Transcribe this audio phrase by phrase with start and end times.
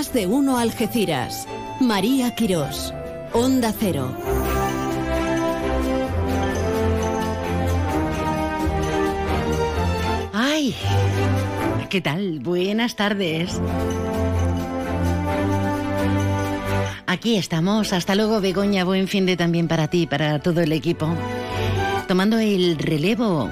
[0.00, 1.46] De uno Algeciras.
[1.78, 2.94] María Quirós.
[3.34, 4.16] Onda Cero.
[10.32, 10.74] ¡Ay!
[11.90, 12.40] ¿Qué tal?
[12.40, 13.60] Buenas tardes.
[17.06, 17.92] Aquí estamos.
[17.92, 18.84] Hasta luego, Begoña.
[18.84, 21.14] Buen fin de también para ti, para todo el equipo.
[22.08, 23.50] Tomando el relevo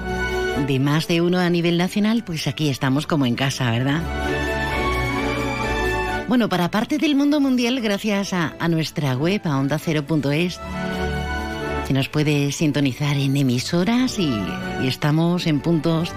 [0.67, 4.01] de más de uno a nivel nacional, pues aquí estamos como en casa, ¿verdad?
[6.29, 10.59] Bueno, para parte del mundo mundial, gracias a, nuestra web, a onda0.es,
[11.87, 14.31] se nos puede sintonizar en emisoras y,
[14.83, 16.11] y estamos en puntos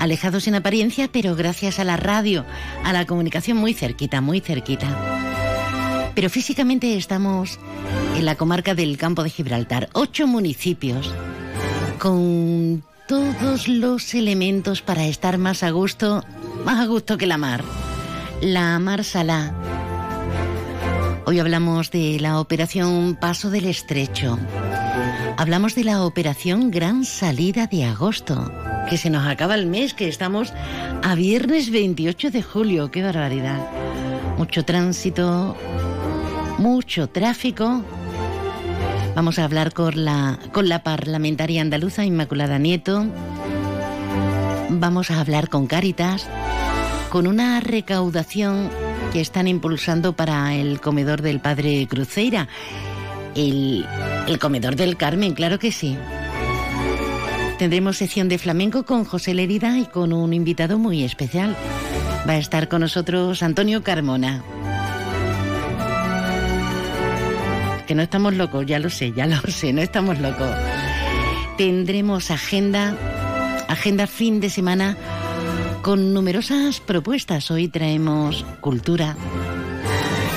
[0.00, 2.44] alejados en apariencia, pero gracias a la radio,
[2.82, 4.88] a la comunicación muy cerquita, muy cerquita.
[6.16, 7.60] Pero físicamente estamos
[8.16, 11.14] en la comarca del Campo de Gibraltar, ocho municipios,
[12.00, 16.24] con todos los elementos para estar más a gusto,
[16.64, 17.62] más a gusto que la mar.
[18.42, 19.54] La mar Salá.
[21.26, 24.36] Hoy hablamos de la operación Paso del Estrecho.
[25.36, 28.50] Hablamos de la operación Gran Salida de Agosto,
[28.90, 30.52] que se nos acaba el mes, que estamos
[31.04, 32.90] a viernes 28 de julio.
[32.90, 33.60] ¡Qué barbaridad!
[34.38, 35.56] Mucho tránsito,
[36.58, 37.84] mucho tráfico.
[39.14, 43.06] Vamos a hablar con la, con la parlamentaria andaluza Inmaculada Nieto.
[44.68, 46.26] Vamos a hablar con Cáritas,
[47.12, 48.70] con una recaudación
[49.12, 52.48] que están impulsando para el comedor del Padre Cruceira.
[53.34, 53.84] El,
[54.26, 55.94] el comedor del Carmen, claro que sí.
[57.58, 61.54] Tendremos sección de flamenco con José Lerida y con un invitado muy especial.
[62.26, 64.42] Va a estar con nosotros Antonio Carmona.
[67.86, 70.48] Que no estamos locos, ya lo sé, ya lo sé, no estamos locos.
[71.58, 72.96] Tendremos agenda,
[73.68, 74.96] agenda fin de semana
[75.82, 77.50] con numerosas propuestas.
[77.50, 79.16] Hoy traemos cultura,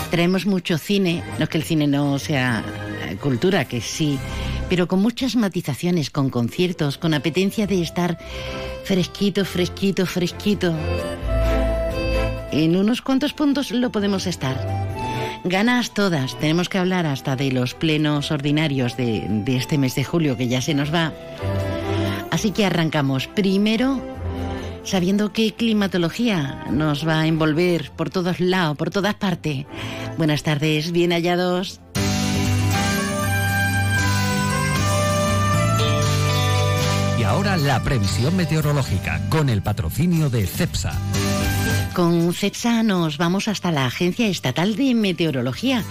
[0.09, 2.63] traemos mucho cine, no es que el cine no sea
[3.07, 4.17] eh, cultura, que sí,
[4.69, 8.17] pero con muchas matizaciones, con conciertos, con apetencia de estar
[8.83, 10.73] fresquito, fresquito, fresquito.
[12.51, 14.57] En unos cuantos puntos lo podemos estar.
[15.43, 16.39] Ganas todas.
[16.39, 20.47] Tenemos que hablar hasta de los plenos ordinarios de, de, este mes de julio que
[20.47, 21.13] ya se nos va.
[22.31, 23.27] Así que arrancamos.
[23.27, 24.14] Primero,
[24.85, 29.65] sabiendo qué climatología nos va a envolver por todos lados, por todas partes.
[30.17, 31.81] Buenas tardes, bien hallados.
[37.19, 40.93] Y ahora la previsión meteorológica con el patrocinio de CEPSA.
[41.93, 45.83] Con CEPSA nos vamos hasta la Agencia Estatal de Meteorología.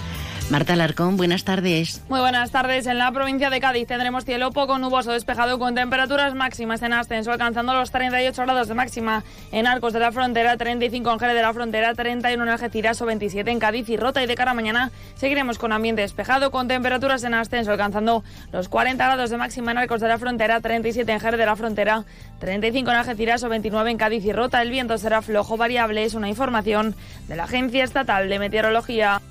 [0.51, 2.03] Marta Larcón, buenas tardes.
[2.07, 2.85] Muy buenas tardes.
[2.85, 7.31] En la provincia de Cádiz tendremos cielo poco nuboso despejado con temperaturas máximas en ascenso,
[7.31, 11.41] alcanzando los 38 grados de máxima en Arcos de la Frontera, 35 en Jerez de
[11.41, 14.21] la Frontera, 31 en Algeciras o 27 en Cádiz y Rota.
[14.21, 18.69] Y de cara a mañana seguiremos con ambiente despejado con temperaturas en ascenso, alcanzando los
[18.69, 22.03] 40 grados de máxima en Arcos de la Frontera, 37 en Jerez de la Frontera,
[22.37, 24.61] 35 en Algeciras o 29 en Cádiz y Rota.
[24.61, 26.03] El viento será flojo variable.
[26.03, 26.95] Es una información
[27.27, 29.21] de la Agencia Estatal de Meteorología.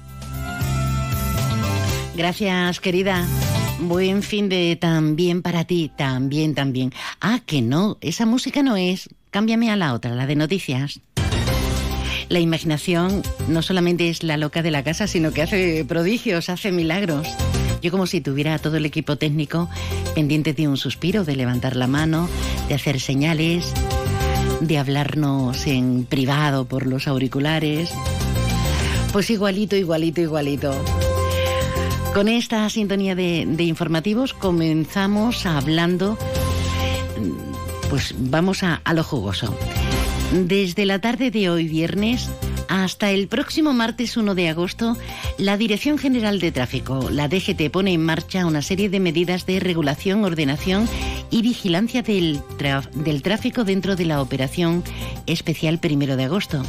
[2.17, 3.27] Gracias, querida.
[3.81, 6.93] Buen fin de también para ti, también, también.
[7.21, 9.09] Ah, que no, esa música no es.
[9.31, 11.01] Cámbiame a la otra, la de noticias.
[12.29, 16.73] La imaginación no solamente es la loca de la casa, sino que hace prodigios, hace
[16.73, 17.29] milagros.
[17.83, 19.69] Yo como si tuviera todo el equipo técnico
[20.15, 22.29] pendiente de un suspiro, de levantar la mano,
[22.69, 23.75] de hacer señales,
[24.61, 27.91] de hablarnos en privado por los auriculares.
[29.13, 31.04] Pues igualito, igualito, igualito.
[32.15, 36.17] Con esta sintonía de, informativos comenzamos hablando,
[37.91, 39.53] pues vamos a, lo jugoso.
[40.33, 42.31] Desde la tarde de hoy viernes
[42.69, 44.97] hasta el próximo martes 1 de agosto,
[45.39, 49.59] la Dirección General de Tráfico, la DGT, pone en marcha una serie de medidas de
[49.59, 50.89] regulación, ordenación
[51.33, 52.41] y vigilancia del,
[52.95, 54.85] del tráfico dentro de la operación
[55.27, 56.63] especial primero de agosto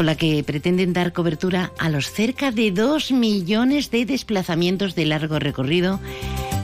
[0.00, 5.04] con la que pretenden dar cobertura a los cerca de 2 millones de desplazamientos de
[5.04, 6.00] largo recorrido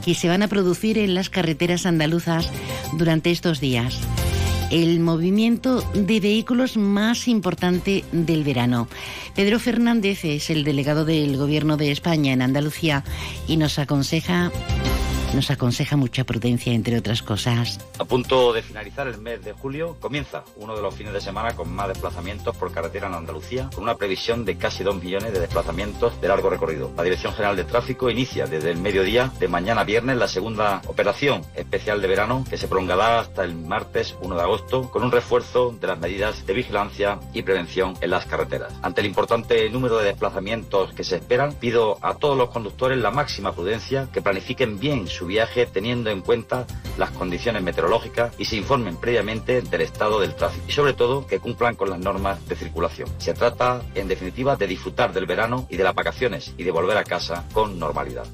[0.03, 2.50] que se van a producir en las carreteras andaluzas
[2.94, 3.99] durante estos días.
[4.71, 8.88] El movimiento de vehículos más importante del verano.
[9.35, 13.05] Pedro Fernández es el delegado del Gobierno de España en Andalucía
[13.47, 14.50] y nos aconseja
[15.34, 17.78] nos aconseja mucha prudencia, entre otras cosas.
[17.99, 21.55] A punto de finalizar el mes de julio, comienza uno de los fines de semana
[21.55, 25.40] con más desplazamientos por carretera en Andalucía, con una previsión de casi 2 millones de
[25.40, 26.93] desplazamientos de largo recorrido.
[26.96, 31.43] La Dirección General de Tráfico inicia desde el mediodía de mañana viernes la segunda operación
[31.55, 35.75] especial de verano que se prolongará hasta el martes 1 de agosto con un refuerzo
[35.81, 38.73] de las medidas de vigilancia y prevención en las carreteras.
[38.82, 43.11] Ante el importante número de desplazamientos que se esperan, pido a todos los conductores la
[43.11, 46.67] máxima prudencia, que planifiquen bien su viaje teniendo en cuenta
[46.99, 51.41] las condiciones meteorológicas y se informen previamente del estado del tráfico y sobre todo que
[51.41, 53.09] cumplan con las normas de circulación.
[53.19, 56.97] Se trata en definitiva de disfrutar del verano y de las vacaciones y de volver
[56.97, 58.27] a casa con normalidad.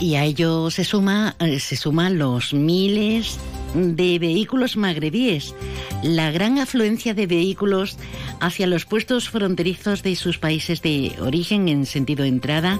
[0.00, 3.38] Y a ello se suma eh, se suman los miles
[3.74, 5.54] de vehículos magrebíes,
[6.02, 7.96] la gran afluencia de vehículos
[8.40, 12.78] hacia los puestos fronterizos de sus países de origen en sentido entrada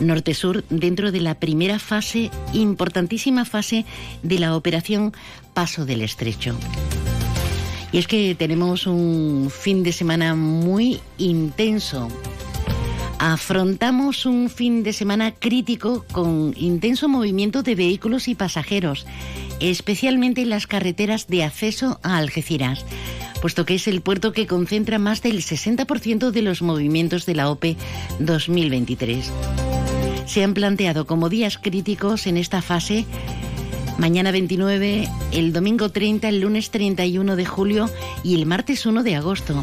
[0.00, 3.84] norte-sur dentro de la primera fase, importantísima fase
[4.22, 5.12] de la operación
[5.54, 6.56] Paso del Estrecho.
[7.92, 12.08] Y es que tenemos un fin de semana muy intenso.
[13.18, 19.06] Afrontamos un fin de semana crítico con intenso movimiento de vehículos y pasajeros,
[19.60, 22.84] especialmente en las carreteras de acceso a Algeciras
[23.42, 27.50] puesto que es el puerto que concentra más del 60% de los movimientos de la
[27.50, 27.76] OPE
[28.20, 29.32] 2023.
[30.32, 33.04] Se han planteado como días críticos en esta fase
[33.98, 37.90] mañana 29, el domingo 30, el lunes 31 de julio
[38.24, 39.62] y el martes 1 de agosto.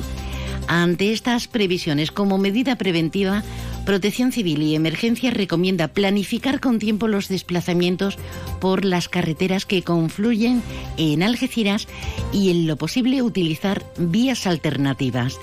[0.67, 3.41] Ante estas previsiones, como medida preventiva,
[3.83, 8.19] Protección Civil y Emergencia recomienda planificar con tiempo los desplazamientos
[8.61, 10.61] por las carreteras que confluyen
[10.97, 11.87] en Algeciras
[12.31, 15.39] y en lo posible utilizar vías alternativas.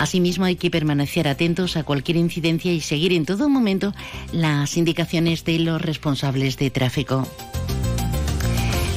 [0.00, 3.94] Asimismo hay que permanecer atentos a cualquier incidencia y seguir en todo momento
[4.32, 7.28] las indicaciones de los responsables de tráfico.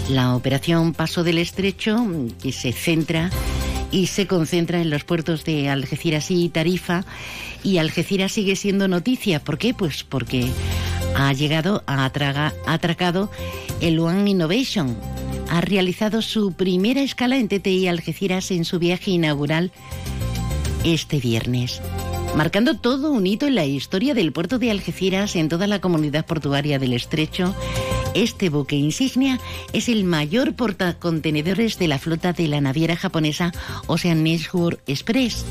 [0.07, 1.97] La operación Paso del Estrecho,
[2.41, 3.29] que se centra
[3.91, 7.03] y se concentra en los puertos de Algeciras y Tarifa.
[7.65, 9.43] Y Algeciras sigue siendo noticia.
[9.43, 9.73] ¿Por qué?
[9.73, 10.47] Pues porque
[11.17, 12.05] ha llegado, ha,
[12.65, 13.29] atracado
[13.81, 14.97] el One Innovation.
[15.49, 19.73] Ha realizado su primera escala en TTI Algeciras en su viaje inaugural
[20.83, 21.81] este viernes
[22.35, 26.25] marcando todo un hito en la historia del puerto de Algeciras en toda la comunidad
[26.25, 27.55] portuaria del estrecho
[28.13, 29.39] este buque insignia
[29.71, 33.53] es el mayor portacontenedores de la flota de la naviera japonesa
[33.87, 35.45] Ocean Network Express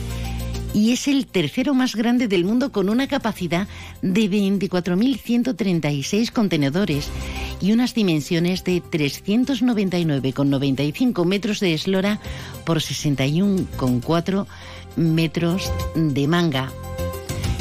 [0.74, 3.68] y es el tercero más grande del mundo con una capacidad
[4.00, 7.10] de 24.136 contenedores
[7.60, 12.20] y unas dimensiones de 399,95 metros de eslora
[12.64, 14.48] por 61,4 metros
[14.96, 16.70] de manga.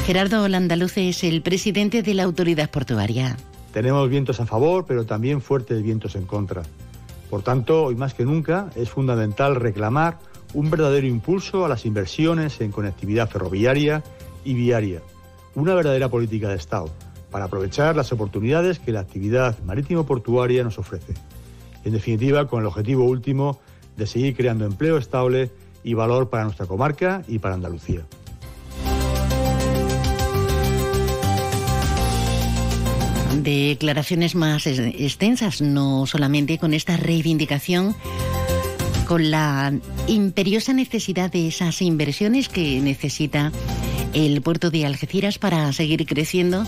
[0.05, 3.37] Gerardo Landaluce es el presidente de la autoridad portuaria.
[3.73, 6.63] Tenemos vientos a favor, pero también fuertes vientos en contra.
[7.29, 10.19] Por tanto, hoy más que nunca es fundamental reclamar
[10.53, 14.03] un verdadero impulso a las inversiones en conectividad ferroviaria
[14.43, 15.01] y viaria,
[15.55, 16.89] una verdadera política de Estado,
[17.29, 21.13] para aprovechar las oportunidades que la actividad marítimo-portuaria nos ofrece.
[21.85, 23.59] En definitiva, con el objetivo último
[23.95, 25.49] de seguir creando empleo estable
[25.83, 28.05] y valor para nuestra comarca y para Andalucía.
[33.43, 37.95] declaraciones más extensas, no solamente con esta reivindicación,
[39.07, 39.73] con la
[40.07, 43.51] imperiosa necesidad de esas inversiones que necesita
[44.13, 46.65] el puerto de Algeciras para seguir creciendo,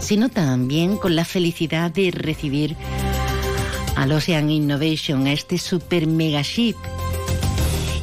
[0.00, 2.76] sino también con la felicidad de recibir
[3.96, 6.76] al Ocean Innovation, a este super mega ship.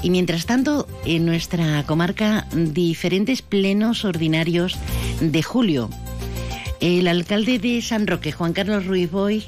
[0.03, 4.77] Y mientras tanto, en nuestra comarca, diferentes plenos ordinarios
[5.19, 5.89] de julio
[6.79, 9.43] el alcalde de San Roque, Juan Carlos Ruiz Boy,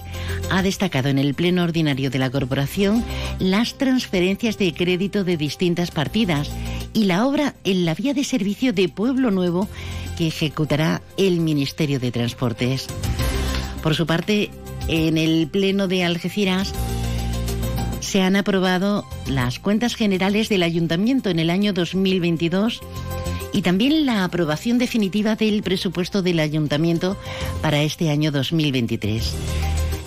[0.50, 3.04] ha destacado en el pleno ordinario de la corporación
[3.40, 6.50] las transferencias de crédito de distintas partidas
[6.94, 9.68] y la obra en la vía de servicio de Pueblo Nuevo
[10.18, 12.88] que ejecutará el Ministerio de Transportes.
[13.84, 14.50] Por su parte,
[14.88, 16.74] en el pleno de Algeciras
[18.10, 22.82] se han aprobado las cuentas generales del ayuntamiento en el año 2022
[23.54, 27.18] y también la aprobación definitiva del presupuesto del ayuntamiento
[27.62, 29.36] para este año 2023.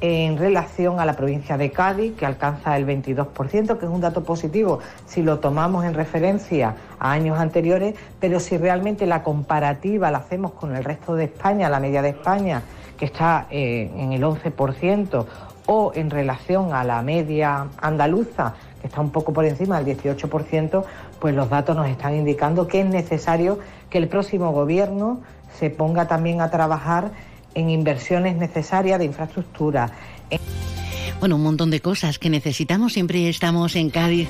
[0.00, 4.22] en relación a la provincia de Cádiz, que alcanza el 22%, que es un dato
[4.22, 10.18] positivo si lo tomamos en referencia a años anteriores, pero si realmente la comparativa la
[10.18, 12.62] hacemos con el resto de España, la media de España,
[12.96, 15.26] que está eh, en el 11%,
[15.70, 20.82] o en relación a la media andaluza, que está un poco por encima del 18%,
[21.20, 23.58] pues los datos nos están indicando que es necesario
[23.90, 25.20] que el próximo gobierno
[25.58, 27.10] se ponga también a trabajar
[27.58, 29.90] en inversiones necesarias de infraestructura.
[31.18, 32.92] Bueno, un montón de cosas que necesitamos.
[32.92, 34.28] Siempre estamos en Cádiz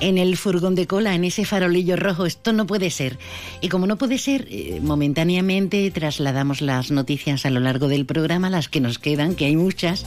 [0.00, 2.24] en el furgón de cola, en ese farolillo rojo.
[2.24, 3.18] Esto no puede ser.
[3.60, 8.48] Y como no puede ser, eh, momentáneamente trasladamos las noticias a lo largo del programa,
[8.48, 10.06] las que nos quedan, que hay muchas,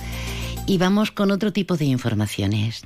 [0.65, 2.85] y vamos con otro tipo de informaciones.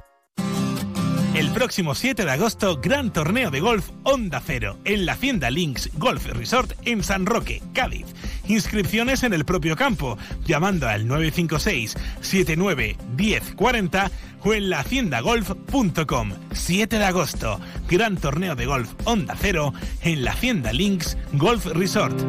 [1.33, 5.89] El próximo 7 de agosto, gran torneo de golf Onda Cero en la Hacienda Links
[5.97, 8.05] Golf Resort en San Roque, Cádiz.
[8.49, 14.11] Inscripciones en el propio campo, llamando al 956 79 1040
[14.43, 16.31] o en lahaciendagolf.com.
[16.51, 22.19] 7 de agosto, gran torneo de golf Onda Cero en la Hacienda Links Golf Resort.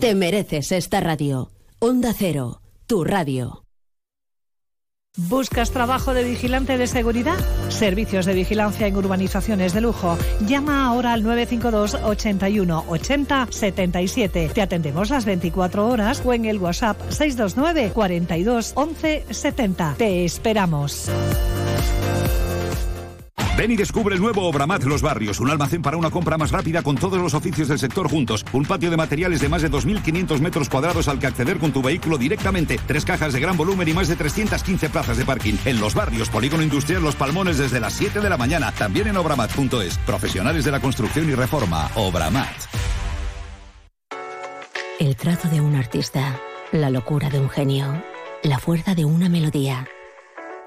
[0.00, 1.50] Te mereces esta radio.
[1.78, 3.67] Onda Cero, tu radio.
[5.26, 7.36] ¿Buscas trabajo de vigilante de seguridad?
[7.70, 10.16] Servicios de vigilancia en urbanizaciones de lujo.
[10.46, 14.50] Llama ahora al 952 81 80 77.
[14.54, 19.94] Te atendemos las 24 horas o en el WhatsApp 629 42 11 70.
[19.98, 21.10] Te esperamos.
[23.58, 26.84] Ven y descubre el nuevo Obramat Los Barrios, un almacén para una compra más rápida
[26.84, 30.38] con todos los oficios del sector juntos, un patio de materiales de más de 2.500
[30.38, 33.92] metros cuadrados al que acceder con tu vehículo directamente, tres cajas de gran volumen y
[33.92, 35.54] más de 315 plazas de parking.
[35.64, 39.16] En Los Barrios, Polígono Industrial Los Palmones desde las 7 de la mañana, también en
[39.16, 39.98] obramat.es.
[40.06, 42.54] Profesionales de la construcción y reforma, Obramat.
[45.00, 48.04] El trazo de un artista, la locura de un genio,
[48.44, 49.88] la fuerza de una melodía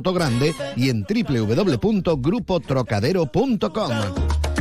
[0.00, 3.90] Sotogrande y en www.grupotrocadero.com.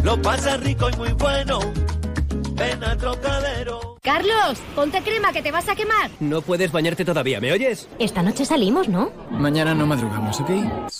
[0.03, 1.59] Lo pasa rico y muy bueno.
[2.55, 3.79] Ven a Trocadero.
[4.01, 6.11] Carlos, ponte crema que te vas a quemar.
[6.19, 7.87] No puedes bañarte todavía, ¿me oyes?
[7.99, 9.11] Esta noche salimos, ¿no?
[9.31, 10.49] Mañana no madrugamos, ¿ok?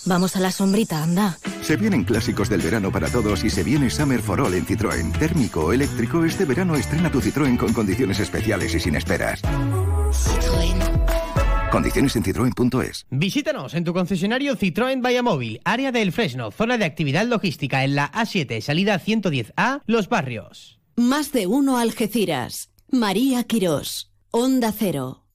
[0.05, 1.37] Vamos a la sombrita, anda.
[1.61, 5.11] Se vienen clásicos del verano para todos y se viene Summer for All en Citroën.
[5.19, 9.41] Térmico o eléctrico, este verano estrena tu Citroën con condiciones especiales y sin esperas.
[9.41, 10.78] Citroën.
[11.71, 13.05] Condiciones en citroen.es.
[13.11, 18.11] Visítanos en tu concesionario Citroën Móvil, área del Fresno, zona de actividad logística en la
[18.11, 20.79] A7, salida 110A, Los Barrios.
[20.95, 22.71] Más de uno Algeciras.
[22.89, 24.11] María Quirós.
[24.31, 25.25] Onda Cero.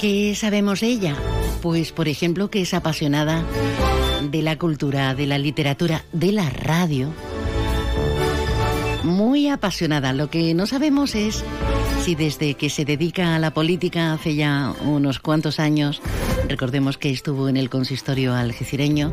[0.00, 1.16] ¿Qué sabemos de ella?
[1.62, 3.44] Pues, por ejemplo, que es apasionada
[4.30, 7.08] de la cultura, de la literatura, de la radio.
[9.02, 10.12] Muy apasionada.
[10.12, 11.44] Lo que no sabemos es
[12.02, 16.00] si desde que se dedica a la política hace ya unos cuantos años,
[16.48, 19.12] recordemos que estuvo en el consistorio algecireño,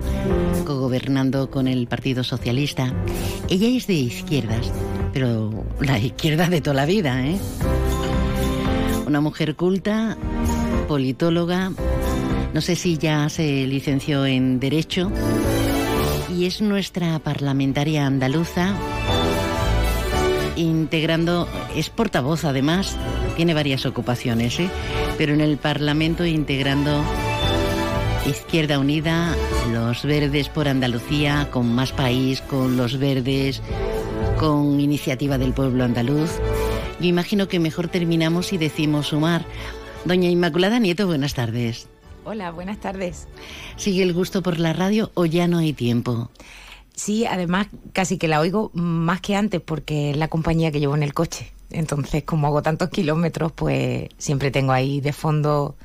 [0.66, 2.94] gobernando con el Partido Socialista.
[3.48, 4.72] Ella es de izquierdas,
[5.14, 7.38] pero la izquierda de toda la vida, ¿eh?
[9.06, 10.18] Una mujer culta,
[10.88, 11.72] politóloga,
[12.54, 15.12] no sé si ya se licenció en Derecho
[16.36, 18.74] y es nuestra parlamentaria andaluza,
[20.56, 22.96] integrando, es portavoz además,
[23.36, 24.70] tiene varias ocupaciones, ¿eh?
[25.18, 27.04] pero en el Parlamento integrando
[28.26, 29.36] Izquierda Unida,
[29.72, 33.62] los Verdes por Andalucía, con Más País, con los Verdes,
[34.38, 36.32] con Iniciativa del Pueblo Andaluz.
[37.00, 39.46] Yo imagino que mejor terminamos y decimos sumar.
[40.06, 41.88] Doña Inmaculada Nieto, buenas tardes.
[42.32, 43.28] Hola, buenas tardes.
[43.76, 46.30] ¿Sigue el gusto por la radio o ya no hay tiempo?
[46.94, 50.96] Sí, además casi que la oigo más que antes porque es la compañía que llevo
[50.96, 51.52] en el coche.
[51.72, 55.76] Entonces, como hago tantos kilómetros, pues siempre tengo ahí de fondo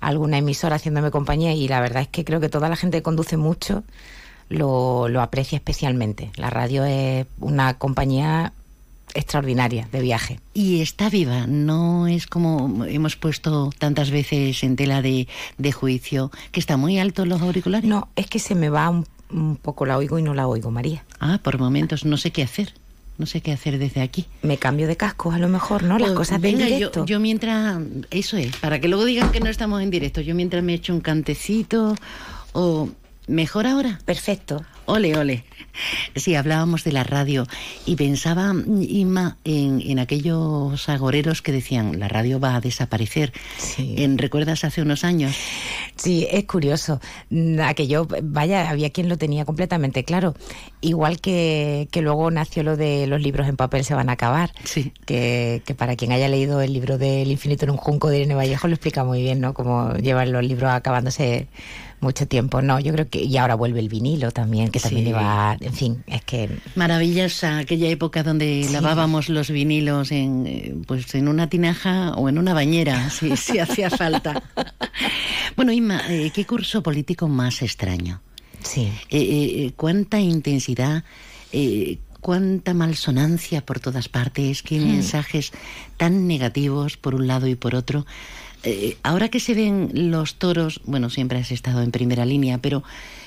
[0.00, 3.02] alguna emisora haciéndome compañía y la verdad es que creo que toda la gente que
[3.04, 3.84] conduce mucho
[4.48, 6.32] lo, lo aprecia especialmente.
[6.34, 8.52] La radio es una compañía
[9.16, 10.40] extraordinaria de viaje.
[10.54, 15.26] Y está viva, no es como hemos puesto tantas veces en tela de,
[15.58, 17.88] de juicio, que está muy alto los auriculares.
[17.88, 20.70] No, es que se me va un, un poco la oigo y no la oigo,
[20.70, 21.04] María.
[21.18, 22.74] Ah, por momentos no sé qué hacer.
[23.18, 24.26] No sé qué hacer desde aquí.
[24.42, 25.98] Me cambio de casco, a lo mejor, ¿no?
[25.98, 27.06] Las Pues, cosas venga, yo, directo.
[27.06, 27.78] yo mientras,
[28.10, 30.92] eso es, para que luego digan que no estamos en directo, yo mientras me echo
[30.92, 31.94] un cantecito
[32.52, 32.90] o
[33.26, 34.00] mejor ahora.
[34.04, 34.62] Perfecto.
[34.86, 35.44] Ole, ole.
[36.14, 37.46] Sí, hablábamos de la radio
[37.84, 43.32] y pensaba, Inma, en, en aquellos agoreros que decían, la radio va a desaparecer.
[43.78, 45.36] En, ¿Recuerdas hace unos años?
[45.96, 47.00] Sí, es curioso.
[47.30, 50.34] Mm, Aquello, vaya, había quien lo tenía completamente claro.
[50.80, 54.52] Igual que, que luego nació lo de los libros en papel se van a acabar.
[54.64, 54.92] Sí.
[55.04, 58.34] Que, que para quien haya leído el libro del infinito en un junco de Irene
[58.34, 59.52] Vallejo lo explica muy bien, ¿no?
[59.52, 61.48] Cómo llevan los libros acabándose
[62.06, 62.62] mucho tiempo.
[62.62, 63.22] No, yo creo que.
[63.22, 65.10] Y ahora vuelve el vinilo también, que también Sí.
[65.10, 65.56] iba.
[65.60, 66.48] En fin, es que.
[66.76, 68.72] Maravillosa aquella época donde Sí.
[68.72, 73.58] lavábamos los vinilos en, eh, pues en una tinaja o en una bañera, si, si
[73.58, 74.42] hacía falta.
[75.56, 78.20] Bueno, Inma, eh, ¿qué curso político más extraño?
[78.62, 78.82] Sí.
[79.10, 79.20] Eh,
[79.66, 81.04] eh, ¿Cuánta intensidad?
[81.52, 84.62] eh, ¿Cuánta malsonancia por todas partes?
[84.64, 84.90] ¿Qué Hmm.
[84.90, 85.52] mensajes
[85.96, 88.04] tan negativos por un lado y por otro?
[88.62, 92.82] Eh, ahora que se ven los toros, bueno, siempre has estado en primera línea, pero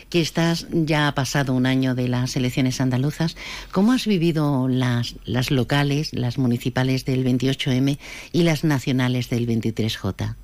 [0.10, 3.38] que estás ya ha pasado un año de las elecciones andaluzas,
[3.72, 8.00] ¿cómo has vivido las, las locales, las municipales del 28M
[8.32, 10.36] y las nacionales del 23J?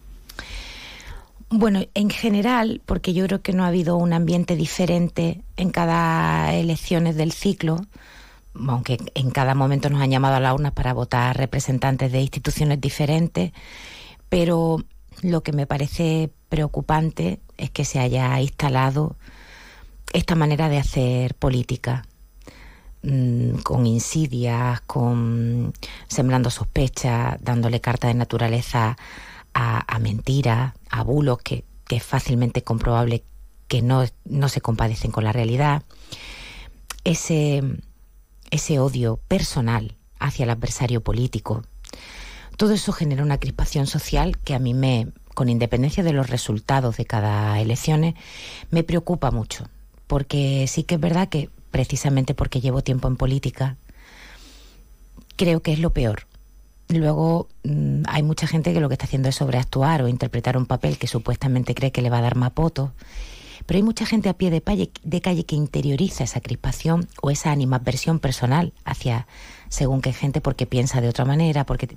[1.50, 6.54] Bueno, en general, porque yo creo que no ha habido un ambiente diferente en cada
[6.54, 7.86] elecciones del ciclo,
[8.68, 12.82] aunque en cada momento nos han llamado a la urna para votar representantes de instituciones
[12.82, 13.52] diferentes,
[14.36, 14.84] pero
[15.22, 19.16] lo que me parece preocupante es que se haya instalado
[20.12, 22.06] esta manera de hacer política
[23.02, 25.72] mm, con insidias, con
[26.10, 28.98] sembrando sospechas, dándole carta de naturaleza
[29.54, 33.24] a, mentiras, a bulos que, que es fácilmente comprobable
[33.70, 35.84] que no, no se compadecen con la realidad.
[37.06, 37.64] Ese,
[38.52, 41.64] ese odio personal hacia el adversario político.
[42.58, 46.98] Todo eso genera una crispación social que a mí me, con independencia de los resultados
[46.98, 48.16] de cada elección,
[48.72, 49.68] me preocupa mucho.
[50.08, 53.76] Porque sí que es verdad que precisamente porque llevo tiempo en política,
[55.36, 56.28] creo que es lo peor.
[56.88, 60.68] Luego mm, hay mucha gente que lo que está haciendo es sobreactuar o interpretar un
[60.68, 62.92] papel que supuestamente cree que le va a dar más votos.
[63.66, 67.32] Pero hay mucha gente a pie de calle, de calle que interioriza esa crispación o
[67.32, 69.28] esa animadversión personal hacia
[69.70, 71.88] según qué gente porque piensa de otra manera, porque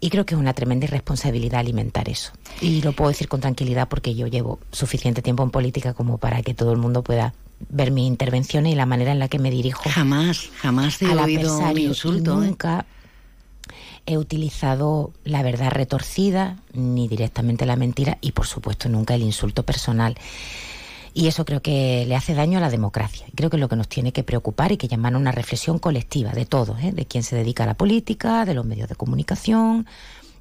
[0.00, 2.32] y creo que es una tremenda irresponsabilidad alimentar eso.
[2.60, 6.42] Y lo puedo decir con tranquilidad porque yo llevo suficiente tiempo en política como para
[6.42, 7.32] que todo el mundo pueda
[7.70, 9.88] ver mis intervenciones y la manera en la que me dirijo.
[9.88, 12.42] Jamás, jamás he oído un insulto.
[12.42, 12.46] ¿eh?
[12.46, 12.84] Nunca
[14.06, 19.62] he utilizado la verdad retorcida, ni directamente la mentira, y por supuesto nunca el insulto
[19.62, 20.18] personal.
[21.16, 23.24] Y eso creo que le hace daño a la democracia.
[23.36, 25.78] Creo que es lo que nos tiene que preocupar y que llamar a una reflexión
[25.78, 26.90] colectiva de todos, ¿eh?
[26.90, 29.86] de quien se dedica a la política, de los medios de comunicación,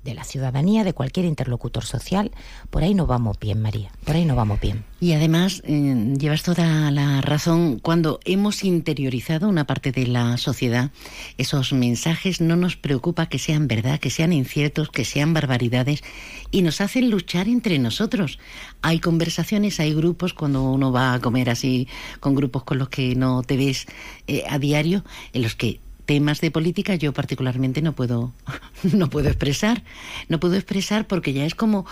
[0.03, 2.31] de la ciudadanía, de cualquier interlocutor social.
[2.69, 4.83] Por ahí no vamos bien, María, por ahí no vamos bien.
[4.99, 10.91] Y además, eh, llevas toda la razón, cuando hemos interiorizado una parte de la sociedad,
[11.37, 16.03] esos mensajes no nos preocupa que sean verdad, que sean inciertos, que sean barbaridades,
[16.51, 18.39] y nos hacen luchar entre nosotros.
[18.81, 21.87] Hay conversaciones, hay grupos, cuando uno va a comer así,
[22.19, 23.87] con grupos con los que no te ves
[24.27, 28.33] eh, a diario, en los que temas de política yo particularmente no puedo
[28.93, 29.83] no puedo expresar.
[30.29, 31.85] No puedo expresar porque ya es como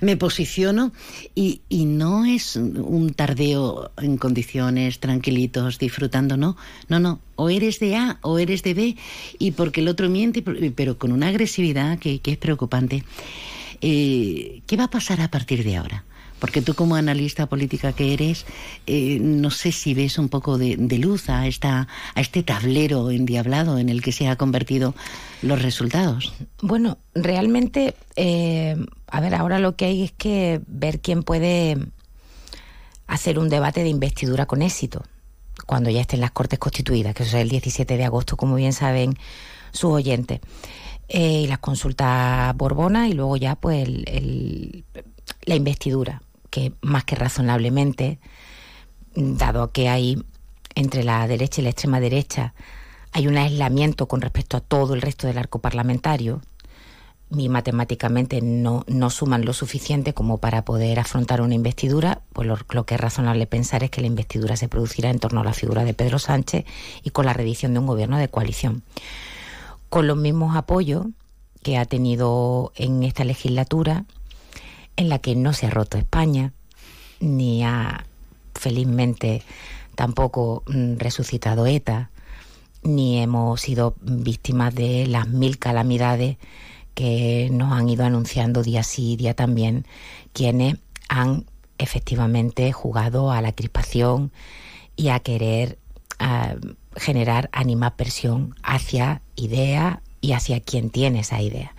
[0.00, 0.92] me posiciono
[1.34, 6.56] y, y no es un tardeo en condiciones tranquilitos disfrutando no.
[6.88, 7.20] No no.
[7.36, 8.96] O eres de A o eres de B
[9.38, 13.04] y porque el otro miente pero con una agresividad que, que es preocupante.
[13.80, 16.04] Eh, ¿qué va a pasar a partir de ahora?
[16.44, 18.44] Porque tú como analista política que eres,
[18.86, 23.78] eh, no sé si ves un poco de, luz a, esta, a este tablero endiablado
[23.78, 24.94] en el que se han convertido
[25.40, 26.34] los resultados.
[26.60, 28.76] Bueno, realmente, eh,
[29.06, 31.78] a ver, ahora lo que hay es que ver quién puede
[33.06, 35.02] hacer un debate de investidura con éxito
[35.64, 38.74] cuando ya estén las Cortes Constituidas, que eso es el 17 de agosto, como bien
[38.74, 39.16] saben
[39.72, 40.40] sus oyentes.
[41.08, 43.88] Eh, y las consultas Borbona y luego ya pues
[45.46, 46.20] la investidura
[46.54, 48.20] que más que razonablemente,
[49.16, 50.24] dado que hay
[50.76, 52.54] entre la derecha y la extrema derecha,
[53.10, 56.42] hay un aislamiento con respecto a todo el resto del arco parlamentario,
[57.36, 62.56] y matemáticamente no, no suman lo suficiente como para poder afrontar una investidura, pues lo,
[62.70, 65.54] lo, que es razonable pensar es que la investidura se producirá en torno a la
[65.54, 66.66] figura de Pedro Sánchez
[67.02, 68.84] y con la redición de un gobierno de coalición.
[69.88, 71.06] Con los mismos apoyos
[71.64, 74.04] que ha tenido en esta legislatura
[74.96, 76.52] en la que no se ha roto España,
[77.20, 78.06] ni ha
[78.54, 79.42] felizmente
[79.94, 82.10] tampoco mm, resucitado ETA,
[82.82, 86.36] ni hemos sido víctimas de las mil calamidades
[86.94, 89.86] que nos han ido anunciando día sí y día también
[90.32, 90.76] quienes
[91.08, 91.46] han
[91.78, 94.30] efectivamente jugado a la crispación
[94.96, 95.78] y a querer
[96.96, 101.74] generar animapersión hacia idea y hacia quien tiene esa idea.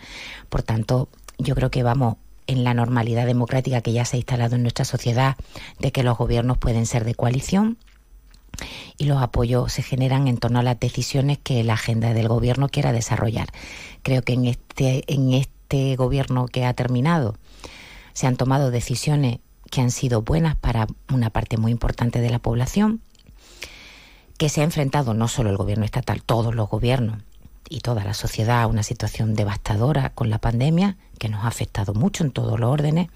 [0.50, 4.56] Por tanto, yo creo que vamos en la normalidad democrática que ya se ha instalado
[4.56, 5.36] en nuestra sociedad
[5.80, 7.78] de que los gobiernos pueden ser de coalición
[8.98, 12.70] y los apoyos se generan en torno a las decisiones que la agenda del gobierno
[12.70, 13.50] quiera desarrollar.
[14.02, 17.36] Creo que en este, en este gobierno que ha terminado
[18.14, 22.40] se han tomado decisiones que han sido buenas para una parte muy importante de la
[22.40, 23.02] población,
[24.38, 27.22] que se ha enfrentado no solo el gobierno estatal, todos los gobiernos
[27.70, 32.24] y toda la sociedad una situación devastadora con la pandemia, que nos ha afectado mucho
[32.24, 33.10] en todos los órdenes.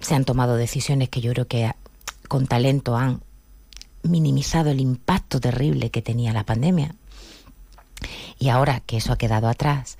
[0.00, 1.72] Se han tomado decisiones que yo creo que
[2.28, 3.22] con talento han
[4.02, 6.94] minimizado el impacto terrible que tenía la pandemia.
[8.38, 9.98] Y ahora que eso ha quedado atrás,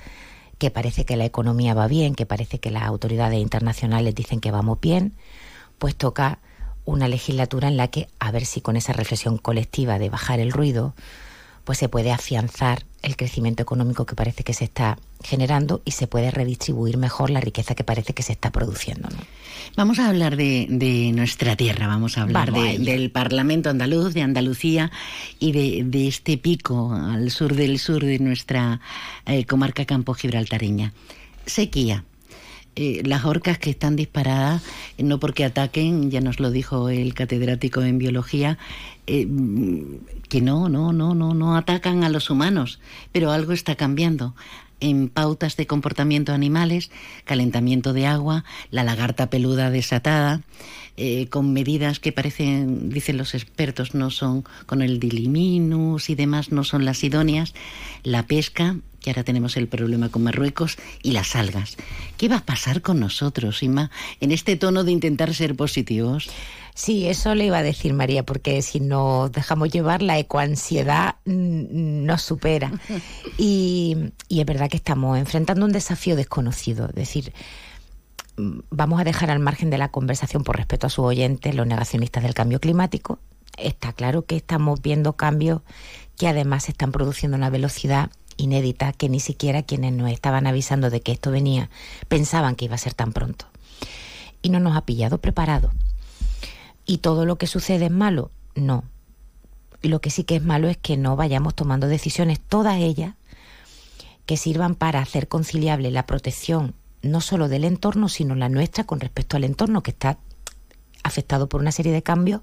[0.58, 4.50] que parece que la economía va bien, que parece que las autoridades internacionales dicen que
[4.50, 5.14] vamos bien,
[5.78, 6.38] pues toca
[6.84, 10.52] una legislatura en la que a ver si con esa reflexión colectiva de bajar el
[10.52, 10.94] ruido,
[11.64, 16.06] pues se puede afianzar el crecimiento económico que parece que se está generando y se
[16.06, 19.08] puede redistribuir mejor la riqueza que parece que se está produciendo.
[19.76, 24.90] Vamos a hablar de, nuestra tierra, vamos a hablar del Parlamento andaluz, de Andalucía
[25.38, 28.80] y de, este pico al sur del sur de nuestra
[29.26, 30.92] eh, comarca campo gibraltareña.
[31.46, 32.04] Sequía.
[32.76, 34.62] Eh, las orcas que están disparadas,
[34.98, 38.58] no porque ataquen, ya nos lo dijo el catedrático en biología,
[39.06, 39.28] eh,
[40.28, 42.80] que no, no, no, no, no atacan a los humanos,
[43.12, 44.34] pero algo está cambiando.
[44.80, 46.90] En pautas de comportamiento animales,
[47.24, 50.42] calentamiento de agua, la lagarta peluda desatada,
[50.96, 56.50] eh, con medidas que parecen, dicen los expertos, no son con el diliminus y demás,
[56.50, 57.54] no son las idóneas,
[58.02, 61.76] la pesca, que ahora tenemos el problema con Marruecos, y las algas.
[62.16, 63.90] ¿Qué va a pasar con nosotros, Ima,
[64.20, 66.30] en este tono de intentar ser positivos?
[66.74, 72.22] Sí, eso le iba a decir María, porque si nos dejamos llevar, la ecoansiedad nos
[72.22, 72.72] supera.
[73.36, 73.96] Y,
[74.28, 76.88] y es verdad que estamos enfrentando un desafío desconocido.
[76.88, 77.34] Es decir,
[78.36, 82.22] vamos a dejar al margen de la conversación por respeto a sus oyentes, los negacionistas
[82.22, 83.18] del cambio climático.
[83.58, 85.60] Está claro que estamos viendo cambios
[86.16, 90.46] que además se están produciendo a una velocidad inédita que ni siquiera quienes nos estaban
[90.46, 91.70] avisando de que esto venía
[92.08, 93.46] pensaban que iba a ser tan pronto.
[94.42, 95.72] Y no nos ha pillado preparados.
[96.86, 98.30] ¿Y todo lo que sucede es malo?
[98.54, 98.84] No.
[99.82, 103.14] Lo que sí que es malo es que no vayamos tomando decisiones, todas ellas,
[104.26, 109.00] que sirvan para hacer conciliable la protección no solo del entorno, sino la nuestra con
[109.00, 110.18] respecto al entorno que está
[111.02, 112.40] afectado por una serie de cambios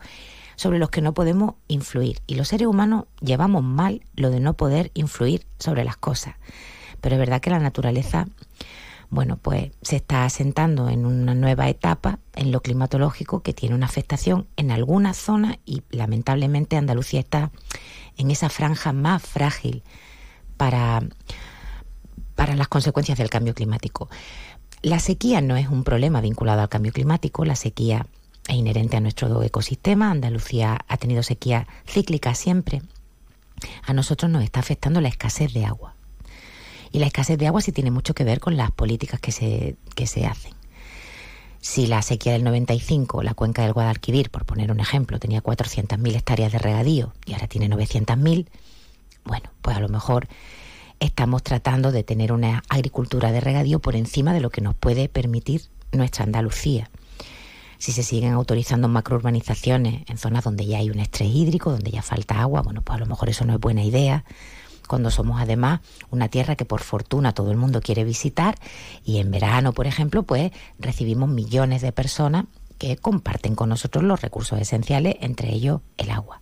[0.62, 2.21] sobre los que no podemos influir.
[2.28, 6.36] Y los seres humanos llevamos mal lo de no poder influir sobre las cosas.
[7.02, 8.28] Pero es verdad que la naturaleza
[9.10, 13.88] bueno, pues se está asentando en una nueva etapa en lo climatológico que tiene una
[13.88, 17.52] afectación en algunas zonas y lamentablemente Andalucía está
[18.15, 19.84] en esa franja más frágil
[20.56, 21.02] para,
[22.36, 24.10] para las consecuencias del cambio climático.
[24.82, 28.06] La sequía no es un problema vinculado al cambio climático, la sequía
[28.47, 32.82] es inherente a nuestro ecosistema, Andalucía ha tenido sequía cíclica siempre.
[33.86, 35.95] A nosotros nos está afectando la escasez de agua.
[36.91, 39.75] Y la escasez de agua sí tiene mucho que ver con las políticas que se,
[39.95, 40.54] que se hacen.
[41.62, 46.15] Si la sequía del 95, la cuenca del Guadalquivir, por poner un ejemplo, tenía 400.000
[46.15, 48.47] hectáreas de regadío y ahora tiene 900.000,
[49.23, 50.27] bueno, pues a lo mejor
[50.99, 55.08] estamos tratando de tener una agricultura de regadío por encima de lo que nos puede
[55.08, 56.89] permitir nuestra Andalucía.
[57.82, 62.04] Si se siguen autorizando macrourbanizaciones en zonas donde ya hay un estrés hídrico, donde ya
[62.04, 64.24] falta agua, bueno, pues a lo mejor eso no es buena idea.
[64.88, 65.80] Cuando somos además
[66.12, 68.54] una tierra que por fortuna todo el mundo quiere visitar
[69.04, 72.46] y en verano, por ejemplo, pues recibimos millones de personas
[72.78, 76.39] que comparten con nosotros los recursos esenciales, entre ellos el agua.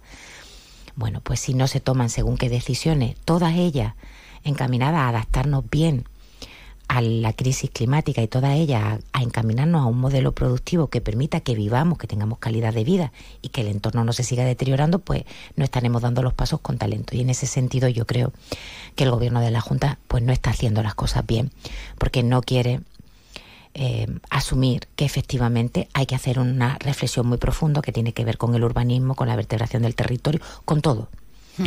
[0.97, 3.93] Bueno, pues si no se toman según qué decisiones, todas ellas
[4.43, 6.04] encaminada a adaptarnos bien
[6.89, 11.39] a la crisis climática y toda ella a, encaminarnos a un modelo productivo que permita
[11.39, 14.97] que vivamos, que tengamos calidad de vida y que el entorno no se siga deteriorando,
[14.97, 15.23] pues
[15.56, 17.15] no estaremos dando los pasos con talento.
[17.15, 18.34] Y en ese sentido yo creo
[18.95, 21.52] que el gobierno de la Junta pues no está haciendo las cosas bien,
[21.99, 22.82] porque no quiere
[23.75, 28.39] eh, asumir que efectivamente hay que hacer una reflexión muy profunda que tiene que ver
[28.39, 31.08] con el urbanismo, con la vertebración del territorio, con todo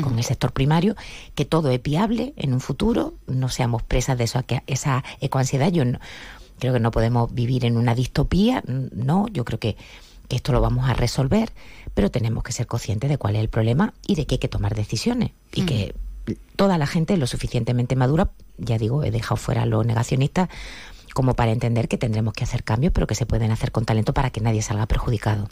[0.00, 0.94] con el sector primario,
[1.34, 5.70] que todo es viable en un futuro, no seamos presas de eso, esa ecoansiedad.
[5.70, 5.84] Yo
[6.58, 9.76] creo que no podemos vivir en una distopía, no, yo creo que,
[10.28, 11.52] esto lo vamos a resolver,
[11.92, 14.48] pero tenemos que ser conscientes de cuál es el problema y de que hay que
[14.48, 15.94] tomar decisiones y que
[16.56, 20.48] toda la gente lo suficientemente madura, ya digo, he dejado fuera a los negacionistas,
[21.12, 24.14] como para entender que tendremos que hacer cambios, pero que se pueden hacer con talento
[24.14, 25.48] para que nadie salga perjudicado.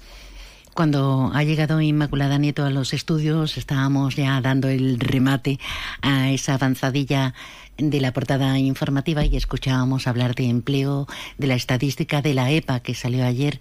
[0.80, 5.58] Cuando ha llegado Inmaculada Nieto a los estudios, estábamos ya dando el remate
[6.00, 7.34] a esa avanzadilla
[7.76, 11.06] de la portada informativa y escuchábamos hablar de empleo,
[11.38, 13.60] de la estadística de la EPA que salió ayer,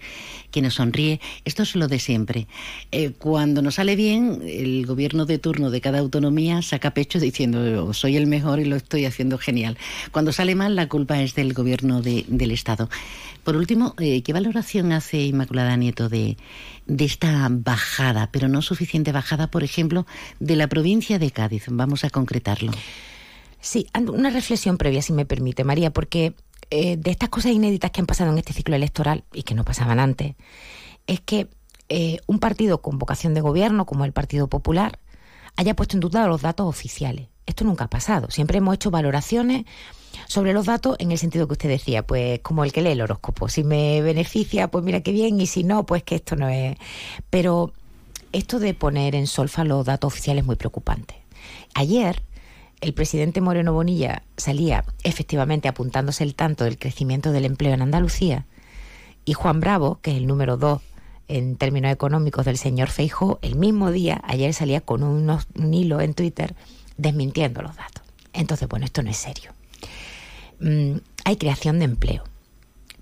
[0.50, 1.20] que nos sonríe.
[1.44, 2.46] Esto es lo de siempre.
[2.92, 7.92] Eh, cuando nos sale bien, el gobierno de turno de cada autonomía saca pecho diciendo
[7.94, 9.78] soy el mejor y lo estoy haciendo genial.
[10.10, 12.88] Cuando sale mal, la culpa es del gobierno del Estado.
[13.44, 16.36] Por último, eh, ¿qué valoración hace Inmaculada Nieto de,
[16.86, 20.06] esta bajada, pero no suficiente bajada, por ejemplo,
[20.40, 21.64] de la provincia de Cádiz?
[21.68, 22.72] Vamos a concretarlo.
[23.60, 26.34] Sí, una reflexión previa, si me permite, María, porque
[26.70, 29.64] eh, de estas cosas inéditas que han pasado en este ciclo electoral y que no
[29.64, 30.34] pasaban antes,
[31.06, 31.48] es que
[31.88, 35.00] eh, un partido con vocación de gobierno, como el Partido Popular,
[35.56, 37.28] haya puesto en duda los datos oficiales.
[37.46, 38.30] Esto nunca ha pasado.
[38.30, 39.64] Siempre hemos hecho valoraciones
[40.26, 43.00] sobre los datos en el sentido que usted decía, pues como el que lee el
[43.00, 43.48] horóscopo.
[43.48, 46.76] Si me beneficia, pues mira qué bien, y si no, pues que esto no es.
[47.30, 47.72] Pero
[48.32, 51.16] esto de poner en solfa los datos oficiales es muy preocupante.
[51.74, 52.22] Ayer
[52.80, 58.46] el presidente Moreno Bonilla salía efectivamente apuntándose el tanto del crecimiento del empleo en Andalucía
[59.24, 60.80] y Juan Bravo, que es el número dos
[61.28, 66.14] en términos económicos del señor Feijo, el mismo día, ayer salía con un hilo en
[66.14, 66.56] Twitter
[66.96, 68.02] desmintiendo los datos.
[68.32, 69.52] Entonces, bueno, esto no es serio.
[70.60, 72.24] Mm, hay creación de empleo,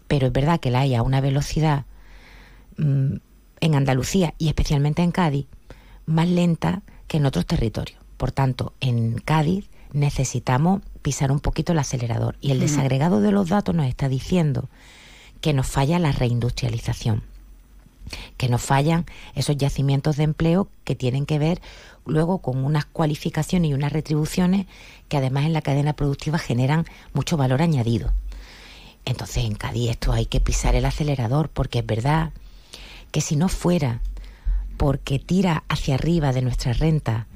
[0.06, 1.84] pero es verdad que la hay a una velocidad
[2.76, 3.16] mm,
[3.60, 5.46] en Andalucía y especialmente en Cádiz
[6.06, 7.98] más lenta que en otros territorios.
[8.16, 12.36] Por tanto, en Cádiz necesitamos pisar un poquito el acelerador.
[12.40, 14.68] Y el desagregado de los datos nos está diciendo
[15.40, 17.22] que nos falla la reindustrialización,
[18.36, 21.60] que nos fallan esos yacimientos de empleo que tienen que ver
[22.08, 24.66] luego con unas cualificaciones y unas retribuciones
[25.08, 28.12] que además en la cadena productiva generan mucho valor añadido.
[29.04, 32.32] Entonces en Cádiz esto hay que pisar el acelerador porque es verdad
[33.10, 34.00] que si no fuera
[34.76, 37.26] porque tira hacia arriba de nuestra renta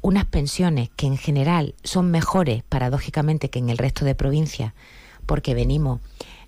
[0.00, 4.72] unas pensiones que en general son mejores, paradójicamente, que en el resto de provincias,
[5.26, 6.00] porque venimos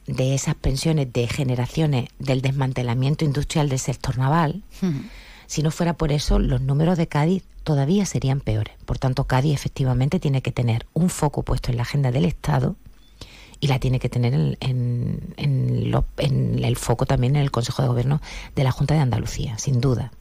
[0.06, 4.62] de esas pensiones de generaciones del desmantelamiento industrial del sector naval,
[5.46, 8.74] si no fuera por eso, los números de Cádiz todavía serían peores.
[8.84, 12.76] Por tanto, Cádiz efectivamente tiene que tener un foco puesto en la agenda del Estado
[13.58, 18.20] y la tiene que tener en, en el foco también en el Consejo de Gobierno
[18.54, 20.12] de la Junta de Andalucía, sin duda.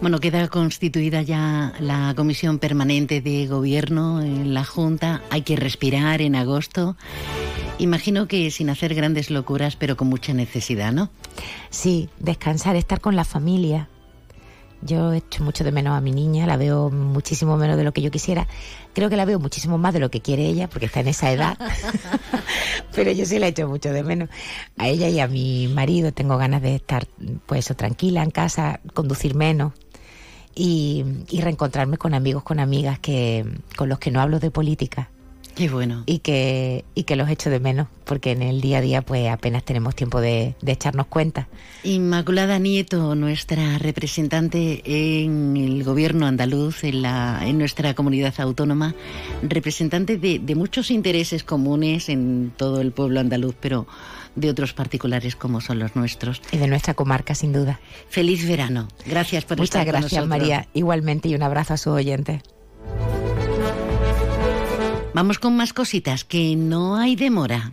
[0.00, 5.22] Bueno, queda constituida ya la comisión permanente de gobierno en la Junta.
[5.30, 6.96] Hay que respirar en agosto.
[7.80, 11.10] Imagino que sin hacer grandes locuras, pero con mucha necesidad, ¿no?
[11.70, 13.88] Sí, descansar, estar con la familia,
[14.80, 18.00] Yo echo mucho de menos a mi niña, la veo muchísimo menos de lo que
[18.00, 18.46] yo quisiera.
[18.94, 21.32] Creo que la veo muchísimo más de lo que quiere ella, porque está en esa
[21.32, 21.58] edad.
[22.94, 24.28] Pero yo sí la echo mucho de menos.
[24.76, 27.06] A ella y a mi marido tengo ganas de estar,
[27.46, 29.72] pues, eso, tranquila en casa, conducir menos.
[30.54, 33.44] Y, y reencontrarme con amigos, con amigas que
[33.76, 35.08] con los que no hablo de política.
[35.58, 36.04] Qué bueno.
[36.06, 39.28] Y que, y que los echo de menos, porque en el día a día pues
[39.28, 41.48] apenas tenemos tiempo de, de echarnos cuenta.
[41.82, 48.94] Inmaculada Nieto, nuestra representante en el gobierno andaluz, en, la, en nuestra comunidad autónoma,
[49.42, 53.88] representante de, de muchos intereses comunes en todo el pueblo andaluz, pero
[54.36, 56.40] de otros particulares como son los nuestros.
[56.52, 57.80] Y de nuestra comarca, sin duda.
[58.08, 58.86] Feliz verano.
[59.06, 60.28] Gracias por Muchas estar con gracias, nosotros.
[60.28, 60.68] María.
[60.72, 62.42] Igualmente, y un abrazo a sus oyentes.
[65.18, 67.72] Vamos con más cositas, que no hay demora.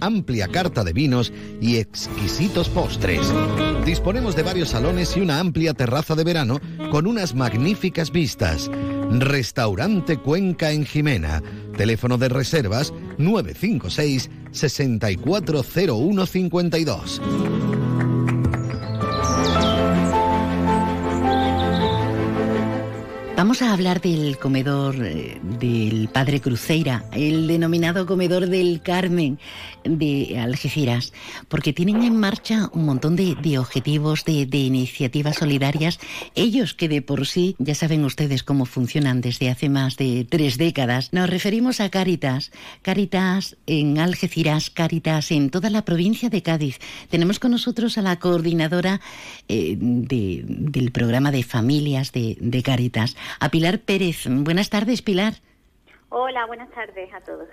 [0.00, 3.20] Amplia carta de vinos y exquisitos postres.
[3.84, 8.70] Disponemos de varios salones y una amplia terraza de verano con unas magníficas vistas.
[9.10, 11.42] Restaurante Cuenca en Jimena.
[11.76, 17.20] Teléfono de reservas 956 640152.
[23.38, 29.38] Vamos a hablar del comedor eh, del Padre Cruceira, el denominado comedor del Carmen
[29.84, 31.12] de Algeciras,
[31.46, 36.00] porque tienen en marcha un montón de, objetivos, de, iniciativas solidarias,
[36.34, 40.58] ellos que de por sí ya saben ustedes cómo funcionan desde hace más de tres
[40.58, 41.12] décadas.
[41.12, 42.50] Nos referimos a Cáritas,
[42.82, 46.80] Cáritas en Algeciras, Cáritas en toda la provincia de Cádiz.
[47.08, 49.00] Tenemos con nosotros a la coordinadora
[49.46, 54.26] eh, de- del programa de familias de, de Cáritas, a Pilar Pérez.
[54.28, 55.34] Buenas tardes, Pilar.
[56.10, 57.48] Hola, buenas tardes a todos.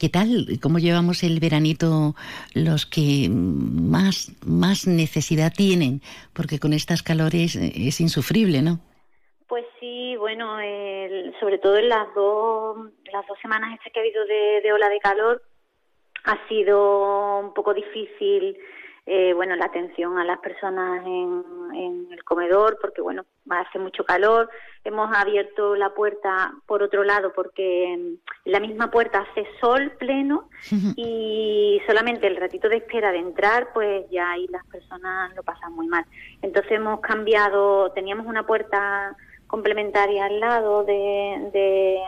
[0.00, 0.58] ¿Qué tal?
[0.60, 2.14] ¿Cómo llevamos el veranito
[2.52, 6.00] los que más, más necesidad tienen?
[6.32, 8.80] Porque con estas calores eh, es insufrible, ¿no?
[9.46, 10.56] Pues sí, bueno,
[11.38, 14.88] sobre todo en las dos, las dos semanas estas que ha habido de, de ola
[14.88, 15.42] de calor,
[16.24, 18.56] ha sido un poco difícil,
[19.06, 24.04] eh, bueno, la atención a las personas en, en el comedor, porque bueno, hace mucho
[24.04, 24.48] calor.
[24.82, 30.48] Hemos abierto la puerta por otro lado, porque mm, la misma puerta hace sol pleno
[30.96, 35.72] y solamente el ratito de espera de entrar, pues ya ahí las personas lo pasan
[35.74, 36.04] muy mal.
[36.40, 39.14] Entonces hemos cambiado, teníamos una puerta
[39.46, 42.00] complementaria al lado de, de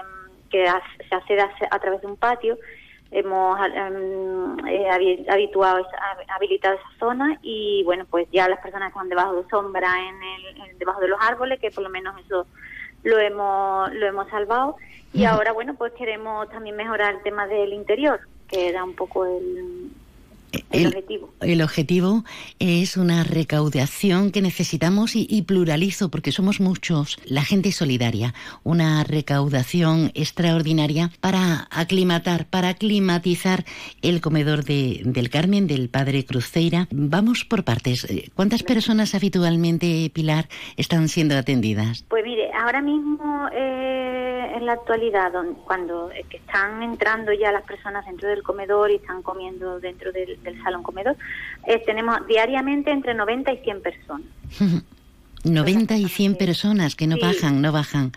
[0.50, 2.56] que ha- se accede a, a través de un patio.
[3.10, 5.86] Hemos em, eh, habi- habituado,
[6.28, 10.22] habilitado esa zona y bueno, pues ya las personas que van debajo de sombra en
[10.22, 12.46] el, en- debajo de los árboles, que por lo menos eso
[13.04, 14.76] lo hemos lo hemos salvado.
[15.12, 19.24] Y ahora bueno pues queremos también mejorar el tema del interior que era un poco
[19.26, 19.90] el,
[20.70, 22.24] el objetivo El objetivo
[22.58, 29.04] es una recaudación que necesitamos y, y pluralizo porque somos muchos, la gente solidaria, una
[29.04, 33.64] recaudación extraordinaria para aclimatar, para climatizar
[34.02, 36.88] el comedor de, del Carmen, del Padre Cruceira.
[36.90, 38.04] Vamos por partes.
[38.04, 42.04] Eh, ¿Cuántas personas habitualmente, Pilar, están siendo atendidas?
[42.08, 45.32] Pues mire, ahora mismo eh, en la actualidad,
[45.64, 50.12] cuando eh, que están entrando ya las personas dentro del comedor y están comiendo dentro
[50.12, 51.16] del, del salón comedor,
[51.66, 54.26] eh, tenemos diariamente entre 90 y 100 personas.
[55.44, 57.22] 90 y 100 personas que no Sí.
[57.22, 58.12] bajan, no bajan,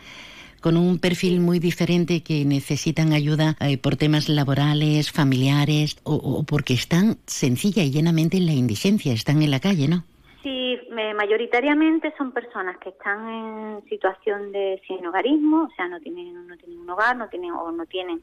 [0.62, 6.44] con un perfil muy diferente que necesitan ayuda eh, por temas laborales, familiares o, o
[6.44, 10.04] porque están sencilla y llenamente en la indigencia, están en la calle, ¿no?
[10.42, 16.00] Sí, me- mayoritariamente son personas que están en situación de sin hogarismo, o sea, no
[16.00, 18.22] tienen, no tienen un hogar, no tienen o no tienen,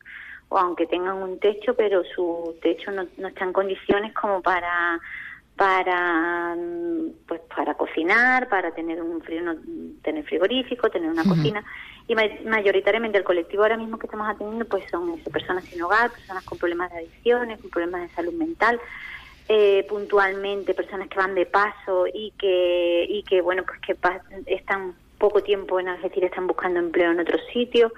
[0.48, 4.98] o aunque tengan un techo, pero su techo no, no está en condiciones como para
[5.56, 6.54] para
[7.26, 9.56] pues para cocinar, para tener un frío, no-
[10.02, 11.64] tener frigorífico, tener una cocina.
[12.06, 16.44] Y mayoritariamente el colectivo ahora mismo que estamos atendiendo pues son personas sin hogar, personas
[16.44, 18.78] con problemas de adicciones, con problemas de salud mental,
[19.48, 23.96] eh, puntualmente personas que van de paso y que y que bueno pues que
[24.46, 27.92] están poco tiempo en Algeciras están buscando empleo en otros sitios.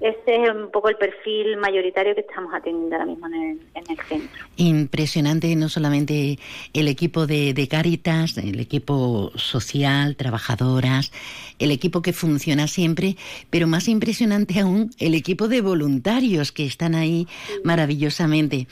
[0.00, 3.90] Ese es un poco el perfil mayoritario que estamos atendiendo ahora mismo en el, en
[3.90, 4.44] el centro.
[4.56, 6.38] Impresionante no solamente
[6.72, 11.12] el equipo de, de Cáritas, el equipo social, trabajadoras,
[11.58, 13.16] el equipo que funciona siempre,
[13.50, 17.26] pero más impresionante aún el equipo de voluntarios que están ahí
[17.62, 18.66] maravillosamente.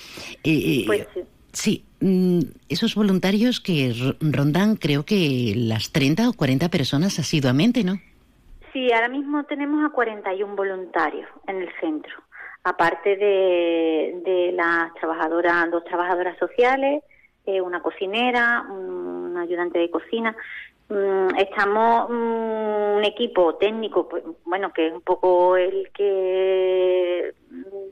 [0.45, 1.21] Eh, eh, pues sí.
[1.53, 1.85] Sí,
[2.69, 7.95] esos voluntarios que rondan creo que las 30 o 40 personas asiduamente, ¿no?
[8.73, 12.13] Sí, ahora mismo tenemos a 41 voluntarios en el centro,
[12.65, 17.03] aparte de, de las trabajadoras, dos trabajadoras sociales,
[17.45, 20.35] eh, una cocinera, un ayudante de cocina.
[20.89, 27.35] Mm, estamos mm, un equipo técnico, pues, bueno, que es un poco el que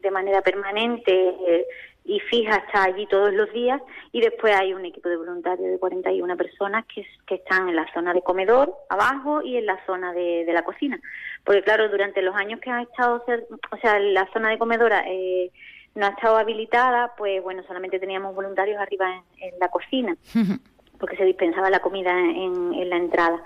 [0.02, 1.66] de manera permanente eh,
[2.10, 3.80] y fija está allí todos los días
[4.10, 7.86] y después hay un equipo de voluntarios de 41 personas que, que están en la
[7.94, 10.98] zona de comedor abajo y en la zona de, la cocina.
[11.44, 15.52] Porque claro durante los años que ha estado o sea la zona de comedora eh,
[15.94, 20.16] no ha estado habilitada pues bueno solamente teníamos voluntarios arriba en, la cocina
[20.98, 23.40] porque se dispensaba la comida en, en la entrada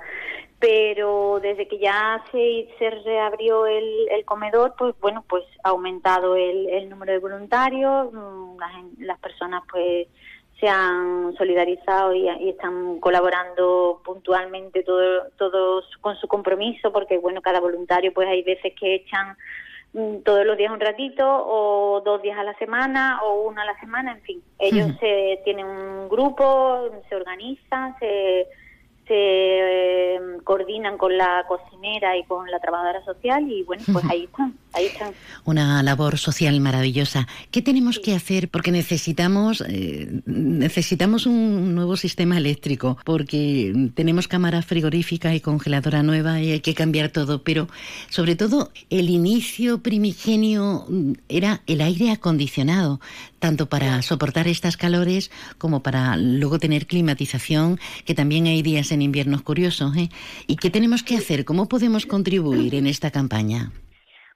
[0.59, 6.36] pero desde que ya se, se reabrió el, el, comedor, pues bueno, pues ha aumentado
[6.36, 10.07] el, el número de voluntarios, mm, las, las, personas pues
[10.61, 17.61] se han solidarizado y, están colaborando puntualmente todo, todos con su compromiso, porque bueno, cada
[17.61, 19.36] voluntario pues hay veces que echan
[19.92, 23.66] mm, todos los días un ratito o dos días a la semana o uno a
[23.66, 28.46] la semana, en fin, ellos se tienen un grupo, se organizan, se
[29.07, 34.24] se eh, coordinan con la cocinera y con la trabajadora social y bueno, pues ahí
[34.24, 35.12] están, ahí están.
[35.45, 37.27] Una labor social maravillosa.
[37.51, 38.49] ¿Qué tenemos que hacer?
[38.49, 46.41] Porque necesitamos, eh, necesitamos un nuevo sistema eléctrico, porque tenemos cámara frigorífica y congeladora nueva
[46.41, 47.68] y hay que cambiar todo, pero
[48.11, 50.87] sobre todo el inicio primigenio
[51.29, 53.01] era el aire acondicionado
[53.45, 59.03] tanto para soportar estas calores como para luego tener climatización, que también hay días en
[59.03, 59.95] inviernos curiosos.
[59.99, 60.09] ¿eh?
[60.47, 61.45] ¿Y qué tenemos que hacer?
[61.45, 63.70] ¿Cómo podemos contribuir en esta campaña?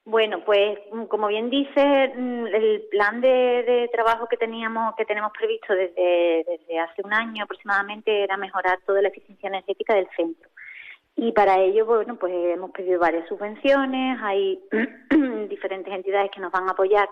[0.09, 0.78] Bueno, pues
[1.09, 6.78] como bien dice, mm, el plan de, trabajo que teníamos, que tenemos previsto desde, desde
[6.78, 10.48] hace un año aproximadamente era mejorar toda la eficiencia energética del centro.
[11.14, 14.59] Y para ello, bueno, pues hemos pedido varias subvenciones, hay
[15.50, 17.11] diferentes entidades que nos van a apoyar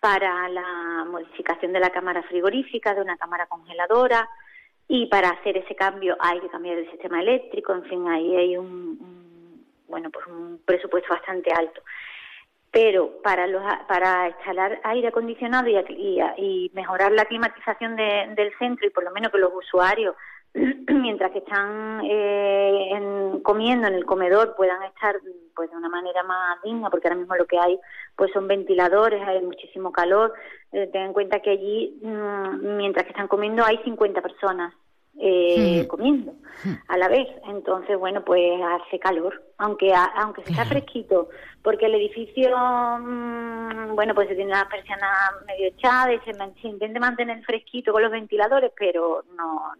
[0.00, 4.28] para la modificación de la cámara frigorífica, de una cámara congeladora,
[4.88, 8.56] y para hacer ese cambio hay que cambiar el sistema eléctrico, en fin, ahí hay
[8.56, 9.19] un,
[9.90, 11.82] bueno, pues un presupuesto bastante alto.
[12.72, 19.04] Pero para los, para instalar aire acondicionado y, mejorar la climatización del centro y por
[19.04, 20.14] lo menos que los usuarios
[20.54, 25.16] mientras que están eh, comiendo en el comedor puedan estar
[25.54, 27.78] pues de una manera más digna porque ahora mismo lo que hay
[28.16, 30.34] pues son ventiladores hay muchísimo calor
[30.72, 34.74] eh, ten en cuenta que allí mm, mientras que están comiendo hay 50 personas
[35.20, 36.32] eh, comiendo
[36.88, 37.28] a la vez.
[37.46, 41.28] Entonces bueno pues hace calor aunque aunque se está fresquito
[41.62, 45.06] porque el edificio mm, bueno pues se tiene la persiana
[45.46, 49.74] medio echada y se, se intenta mantener fresquito con los ventiladores pero no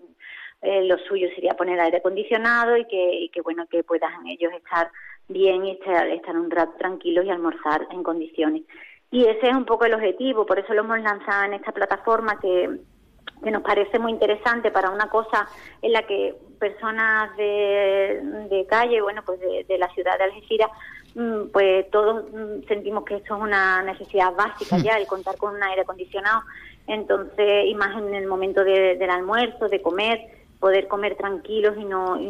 [0.62, 4.90] eh, lo suyo sería poner aire acondicionado y que, que bueno que puedan ellos estar
[5.28, 8.62] bien y estar, estar un rato tranquilos y almorzar en condiciones.
[9.10, 12.38] Y ese es un poco el objetivo, por eso lo hemos lanzado en esta plataforma
[12.40, 12.78] que,
[13.42, 15.48] que nos parece muy interesante para una cosa
[15.82, 18.20] en la que personas de,
[18.50, 20.70] de calle, bueno, pues de, la ciudad de Algeciras,
[21.14, 25.54] mm, pues todos mm, sentimos que esto es una necesidad básica ya, el contar con
[25.54, 26.42] un aire acondicionado.
[26.86, 30.20] Entonces, y más en el momento del almuerzo, de comer,
[30.60, 32.20] poder comer tranquilos y no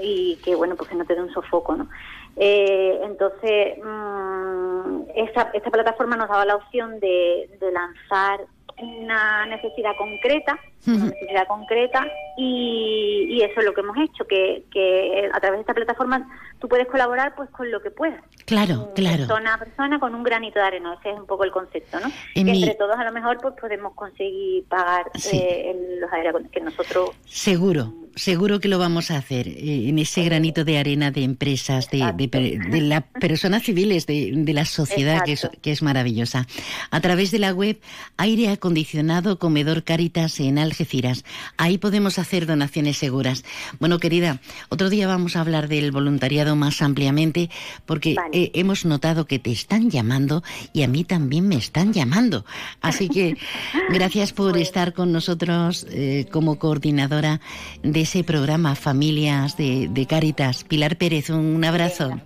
[0.00, 1.88] y, que bueno pues que no te dé un sofoco no
[2.36, 8.40] eh, entonces mmm, esta, esta plataforma nos daba la opción de, de lanzar
[8.80, 12.06] una necesidad concreta, una necesidad concreta
[12.36, 16.68] y, eso es lo que hemos hecho, que, que, a través de esta plataforma tú
[16.68, 18.22] puedes colaborar pues con lo que puedas.
[18.46, 19.18] Claro, claro.
[19.18, 22.08] Persona a persona con un granito de arena, ese es un poco el concepto, ¿no?
[22.34, 27.10] que entre todos a lo mejor pues podemos conseguir pagar eh, los aire que nosotros...
[27.26, 31.88] Seguro, seguro que lo vamos a hacer eh, en ese granito de arena de empresas,
[31.90, 36.46] de, de, las personas civiles, de, de la sociedad, que es, que es, maravillosa.
[36.90, 37.80] A través de la web
[38.16, 41.24] Aire Acondicionado Comedor Caritas en Algeciras.
[41.56, 43.44] Ahí podemos hacer donaciones seguras.
[43.78, 47.50] Bueno, querida, otro día vamos a hablar del voluntariado más ampliamente
[47.86, 50.42] porque eh, hemos notado que te están llamando
[50.72, 52.44] y a mí también me están llamando.
[52.80, 53.36] Así que
[53.90, 57.40] gracias por estar con nosotros eh, como coordinadora
[57.82, 60.64] de ese programa Familias de, de Cáritas.
[60.64, 62.18] Pilar Pérez, un abrazo.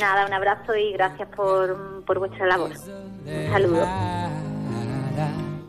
[0.00, 2.70] Nada, un abrazo y gracias por, por vuestra labor.
[2.70, 3.84] Un saludo.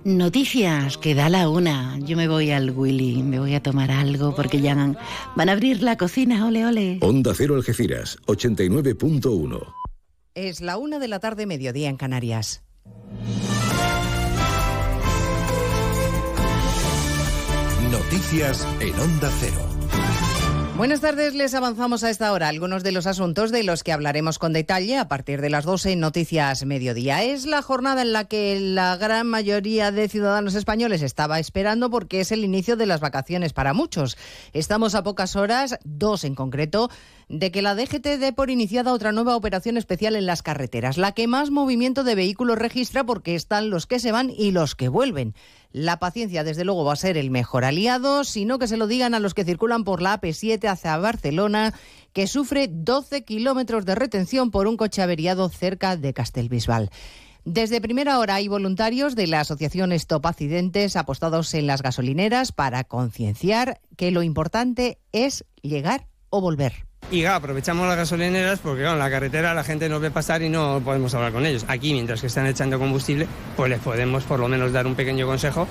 [0.03, 1.97] Noticias, que da la una.
[1.97, 5.81] Yo me voy al Willy, me voy a tomar algo porque ya van a abrir
[5.81, 6.99] la cocina, ole, ole.
[7.01, 9.73] Onda Cero Algeciras, 89.1.
[10.35, 12.63] Es la una de la tarde, mediodía en Canarias.
[18.09, 19.77] Noticias en Onda Cero.
[20.77, 24.39] Buenas tardes, les avanzamos a esta hora algunos de los asuntos de los que hablaremos
[24.39, 27.23] con detalle a partir de las 12 en Noticias Mediodía.
[27.23, 32.21] Es la jornada en la que la gran mayoría de ciudadanos españoles estaba esperando porque
[32.21, 34.17] es el inicio de las vacaciones para muchos.
[34.53, 36.89] Estamos a pocas horas, dos en concreto,
[37.27, 41.11] de que la DGT dé por iniciada otra nueva operación especial en las carreteras, la
[41.11, 44.87] que más movimiento de vehículos registra porque están los que se van y los que
[44.87, 45.33] vuelven.
[45.71, 49.13] La paciencia, desde luego, va a ser el mejor aliado, sino que se lo digan
[49.13, 51.73] a los que circulan por la AP7 hacia Barcelona,
[52.13, 56.89] que sufre 12 kilómetros de retención por un coche averiado cerca de Castelbisbal.
[57.45, 62.83] Desde primera hora hay voluntarios de la asociación Stop Accidentes apostados en las gasolineras para
[62.83, 66.86] concienciar que lo importante es llegar o volver.
[67.09, 70.81] Y aprovechamos las gasolineras porque en la carretera la gente nos ve pasar y no
[70.83, 71.63] podemos hablar con ellos.
[71.69, 75.25] Aquí, mientras que están echando combustible, pues les podemos por lo menos dar un pequeño
[75.25, 75.67] consejo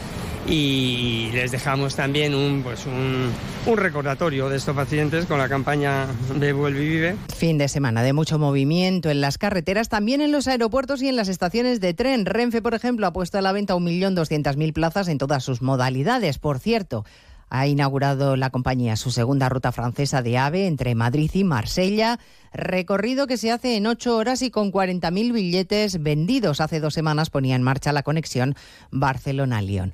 [0.48, 3.30] y les dejamos también un, pues un,
[3.66, 6.06] un recordatorio de estos pacientes con la campaña
[6.36, 7.16] de Vuelve y Vive.
[7.36, 11.16] Fin de semana de mucho movimiento en las carreteras, también en los aeropuertos y en
[11.16, 12.24] las estaciones de tren.
[12.24, 16.38] Renfe, por ejemplo, ha puesto a la venta 1.200.000 plazas en todas sus modalidades.
[16.38, 17.04] Por cierto,
[17.48, 22.18] ha inaugurado la compañía su segunda ruta francesa de AVE entre Madrid y Marsella,
[22.52, 26.60] recorrido que se hace en ocho horas y con 40.000 billetes vendidos.
[26.60, 28.54] Hace dos semanas ponía en marcha la conexión
[28.90, 29.92] Barcelona-Lyon.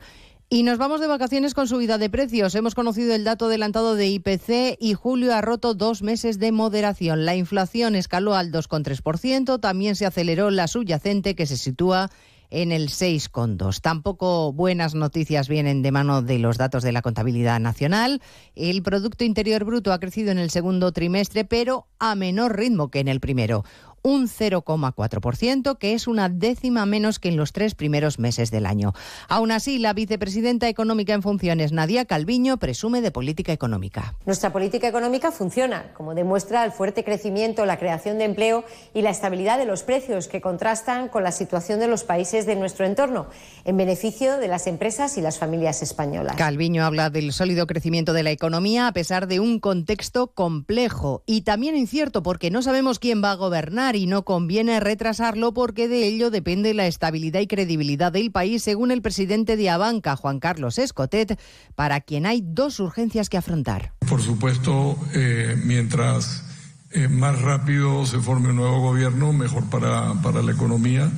[0.53, 2.55] Y nos vamos de vacaciones con subida de precios.
[2.55, 7.25] Hemos conocido el dato adelantado de IPC y julio ha roto dos meses de moderación.
[7.25, 12.11] La inflación escaló al 2,3%, también se aceleró la subyacente que se sitúa
[12.53, 13.81] en el 6,2.
[13.81, 18.21] Tampoco buenas noticias vienen de mano de los datos de la contabilidad nacional.
[18.55, 23.01] El Producto Interior Bruto ha crecido en el segundo trimestre, pero a menor ritmo que
[23.01, 23.65] en el primero
[24.03, 28.93] un 0,4%, que es una décima menos que en los tres primeros meses del año.
[29.29, 34.15] Aún así, la vicepresidenta económica en funciones, Nadia Calviño, presume de política económica.
[34.27, 39.11] Nuestra política económica funciona, como demuestra el fuerte crecimiento, la creación de empleo y la
[39.11, 43.27] estabilidad de los precios, que contrastan con la situación de los países de nuestro entorno,
[43.65, 46.37] en beneficio de las empresas y las familias españolas.
[46.37, 51.43] Calviño habla del sólido crecimiento de la economía a pesar de un contexto complejo y
[51.43, 56.07] también incierto porque no sabemos quién va a gobernar y no conviene retrasarlo porque de
[56.07, 60.79] ello depende la estabilidad y credibilidad del país, según el presidente de Abanca, Juan Carlos
[60.79, 61.39] Escotet,
[61.75, 63.93] para quien hay dos urgencias que afrontar.
[64.09, 66.45] Por supuesto, eh, mientras
[66.91, 71.11] eh, más rápido se forme un nuevo gobierno, mejor para, para la economía.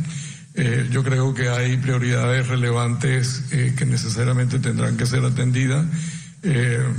[0.55, 3.43] Eh, yo creo que hay prioridades relevantes
[3.77, 5.85] que necesariamente tendrán que ser atendidas.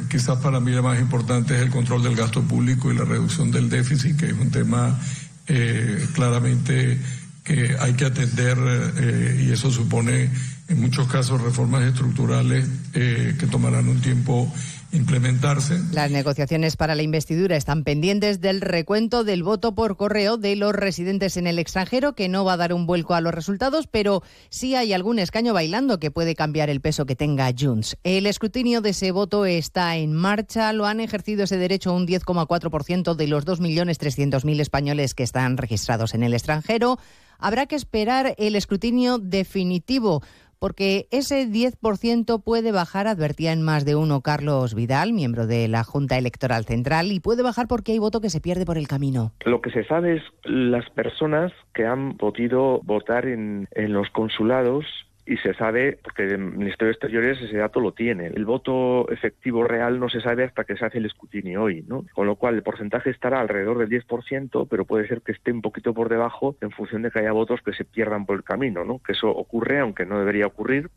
[0.09, 3.51] quizás para mí la más importante es el control del gasto público y la reducción
[3.51, 4.99] del déficit, que es un tema
[5.47, 6.99] eh, claramente
[7.43, 8.57] que hay que atender
[8.97, 10.29] eh, y eso supone
[10.67, 14.51] en muchos casos reformas estructurales eh, que tomarán un tiempo
[14.91, 15.79] implementarse.
[15.91, 20.73] Las negociaciones para la investidura están pendientes del recuento del voto por correo de los
[20.73, 24.23] residentes en el extranjero, que no va a dar un vuelco a los resultados, pero
[24.49, 27.97] sí hay algún escaño bailando que puede cambiar el peso que tenga Junts.
[28.03, 30.71] El escrutinio de ese voto está en marcha.
[30.73, 36.23] Lo han ejercido ese derecho un 10,4% de los 2.300.000 españoles que están registrados en
[36.23, 36.97] el extranjero.
[37.37, 40.23] Habrá que esperar el escrutinio definitivo
[40.59, 45.83] porque ese 10% puede bajar, advertía en más de uno Carlos Vidal, miembro de la
[45.83, 49.31] Junta Electoral Central, y puede bajar porque hay voto que se pierde por el camino.
[49.45, 54.85] Lo que se sabe es las personas que han podido votar en, en los consulados
[55.25, 58.27] y se sabe, porque el Ministerio de Exteriores ese dato lo tiene.
[58.27, 62.05] El voto efectivo real no se sabe hasta que se hace el escrutinio hoy, ¿no?
[62.13, 65.61] Con lo cual el porcentaje estará alrededor del 10%, pero puede ser que esté un
[65.61, 68.83] poquito por debajo en función de que haya votos que se pierdan por el camino,
[68.83, 68.99] ¿no?
[68.99, 70.91] Que eso ocurre, aunque no debería ocurrir,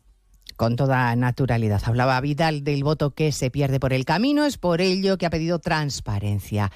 [0.59, 1.81] con toda naturalidad.
[1.85, 5.29] Hablaba Vidal del voto que se pierde por el camino, es por ello que ha
[5.29, 6.69] pedido transparencia.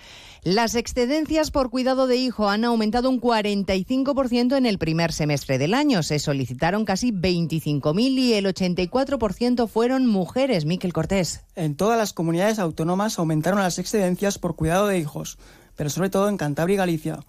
[0.45, 5.73] Las excedencias por cuidado de hijo han aumentado un 45% en el primer semestre del
[5.73, 6.03] año.
[6.03, 10.65] Se solicitaron casi 25.000 y el 84% fueron mujeres.
[10.65, 11.45] Miquel Cortés.
[11.55, 15.37] En todas las comunidades autónomas aumentaron las excedencias por cuidado de hijos,
[15.77, 17.19] pero sobre todo en Cantabria y Galicia.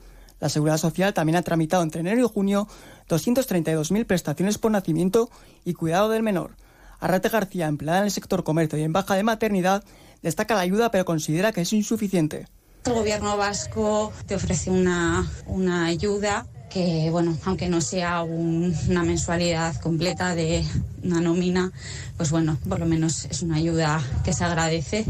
[0.41, 2.67] La Seguridad Social también ha tramitado entre enero y junio
[3.09, 5.31] 232.000 prestaciones por nacimiento
[5.65, 6.57] y cuidado del menor.
[6.99, 9.85] Arrate García, empleada en el sector comercio y en baja de maternidad,
[10.21, 12.49] destaca la ayuda pero considera que es insuficiente.
[12.87, 19.81] El gobierno vasco te ofrece una, una ayuda que, bueno, aunque no sea una mensualidad
[19.81, 20.65] completa de
[21.03, 21.73] una nómina,
[22.17, 25.07] pues bueno, por lo menos es una ayuda que se agradece.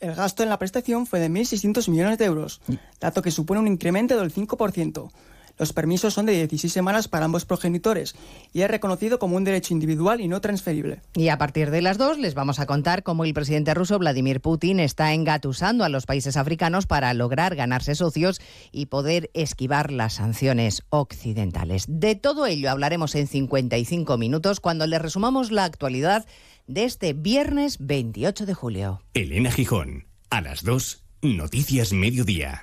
[0.00, 2.60] El gasto en la prestación fue de 1.600 millones de euros,
[3.00, 5.10] dato que supone un incremento del 5%.
[5.58, 8.14] Los permisos son de 16 semanas para ambos progenitores
[8.52, 11.00] y es reconocido como un derecho individual y no transferible.
[11.14, 14.40] Y a partir de las dos les vamos a contar cómo el presidente ruso Vladimir
[14.40, 18.40] Putin está engatusando a los países africanos para lograr ganarse socios
[18.72, 21.84] y poder esquivar las sanciones occidentales.
[21.88, 26.26] De todo ello hablaremos en 55 minutos cuando le resumamos la actualidad
[26.66, 29.02] de este viernes 28 de julio.
[29.14, 32.62] Elena Gijón, a las 2, Noticias Mediodía.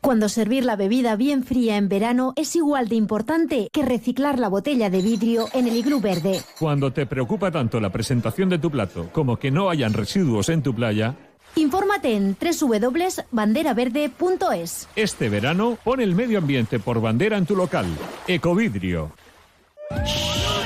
[0.00, 4.48] Cuando servir la bebida bien fría en verano es igual de importante que reciclar la
[4.48, 6.40] botella de vidrio en el iglú verde.
[6.58, 10.62] Cuando te preocupa tanto la presentación de tu plato como que no hayan residuos en
[10.62, 11.14] tu playa,
[11.54, 14.88] Infórmate en www.banderaverde.es.
[14.94, 17.86] este verano pon el medio ambiente por bandera en tu local.
[18.28, 19.12] Ecovidrio.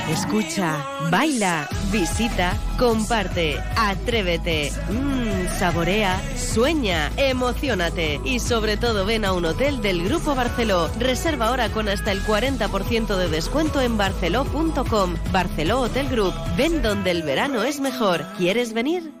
[0.09, 9.45] Escucha, baila, visita, comparte, atrévete, mmm, saborea, sueña, emocionate y sobre todo ven a un
[9.45, 10.89] hotel del Grupo Barceló.
[10.99, 15.15] Reserva ahora con hasta el 40% de descuento en barceló.com.
[15.31, 16.33] Barceló Hotel Group.
[16.57, 18.25] Ven donde el verano es mejor.
[18.37, 19.20] ¿Quieres venir?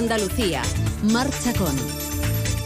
[0.00, 0.62] Andalucía.
[1.02, 1.99] Marcha con.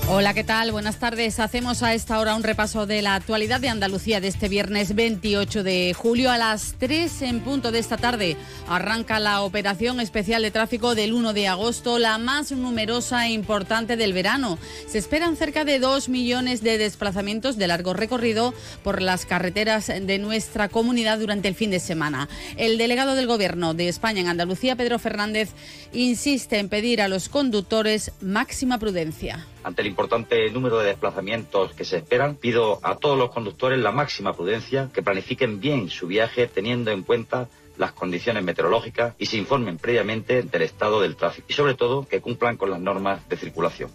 [0.07, 0.71] Hola, ¿qué tal?
[0.71, 1.41] Buenas tardes.
[1.41, 5.63] Hacemos a esta hora un repaso de la actualidad de Andalucía de este viernes 28
[5.63, 6.31] de julio.
[6.31, 8.37] A las 3 en punto de esta tarde
[8.69, 13.97] arranca la operación especial de tráfico del 1 de agosto, la más numerosa e importante
[13.97, 14.59] del verano.
[14.87, 18.53] Se esperan cerca de 2 millones de desplazamientos de largo recorrido
[18.83, 22.29] por las carreteras de nuestra comunidad durante el fin de semana.
[22.59, 25.53] El delegado del Gobierno de España en Andalucía, Pedro Fernández,
[25.95, 29.47] insiste en pedir a los conductores máxima prudencia.
[29.65, 33.93] Ante el importante número de desplazamientos que se esperan, pido a todos los conductores la
[33.93, 37.49] máxima prudencia, que planifiquen bien su viaje teniendo en cuenta
[37.79, 42.21] las condiciones meteorológicas y se informen previamente del estado del tráfico y sobre todo que
[42.21, 43.91] cumplan con las normas de circulación.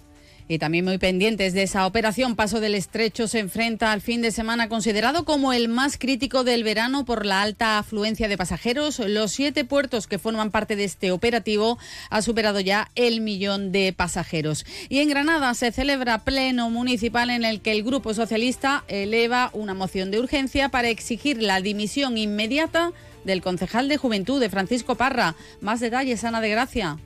[0.52, 4.32] Y también muy pendientes de esa operación, Paso del Estrecho se enfrenta al fin de
[4.32, 8.98] semana considerado como el más crítico del verano por la alta afluencia de pasajeros.
[8.98, 11.78] Los siete puertos que forman parte de este operativo
[12.10, 14.66] ha superado ya el millón de pasajeros.
[14.90, 19.76] Y en Granada se celebra pleno municipal en el que el Grupo Socialista eleva una
[19.76, 22.92] moción de urgencia para exigir la dimisión inmediata
[23.24, 25.36] del concejal de Juventud, de Francisco Parra.
[25.62, 26.98] Más detalles, Ana de Gracia.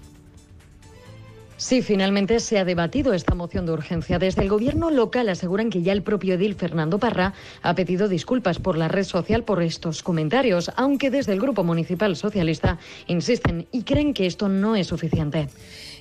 [1.64, 4.20] Sí, finalmente se ha debatido esta moción de urgencia.
[4.20, 8.60] Desde el gobierno local aseguran que ya el propio edil Fernando Parra ha pedido disculpas
[8.60, 13.84] por la red social por estos comentarios, aunque desde el Grupo Municipal Socialista insisten y
[13.84, 15.48] creen que esto no es suficiente.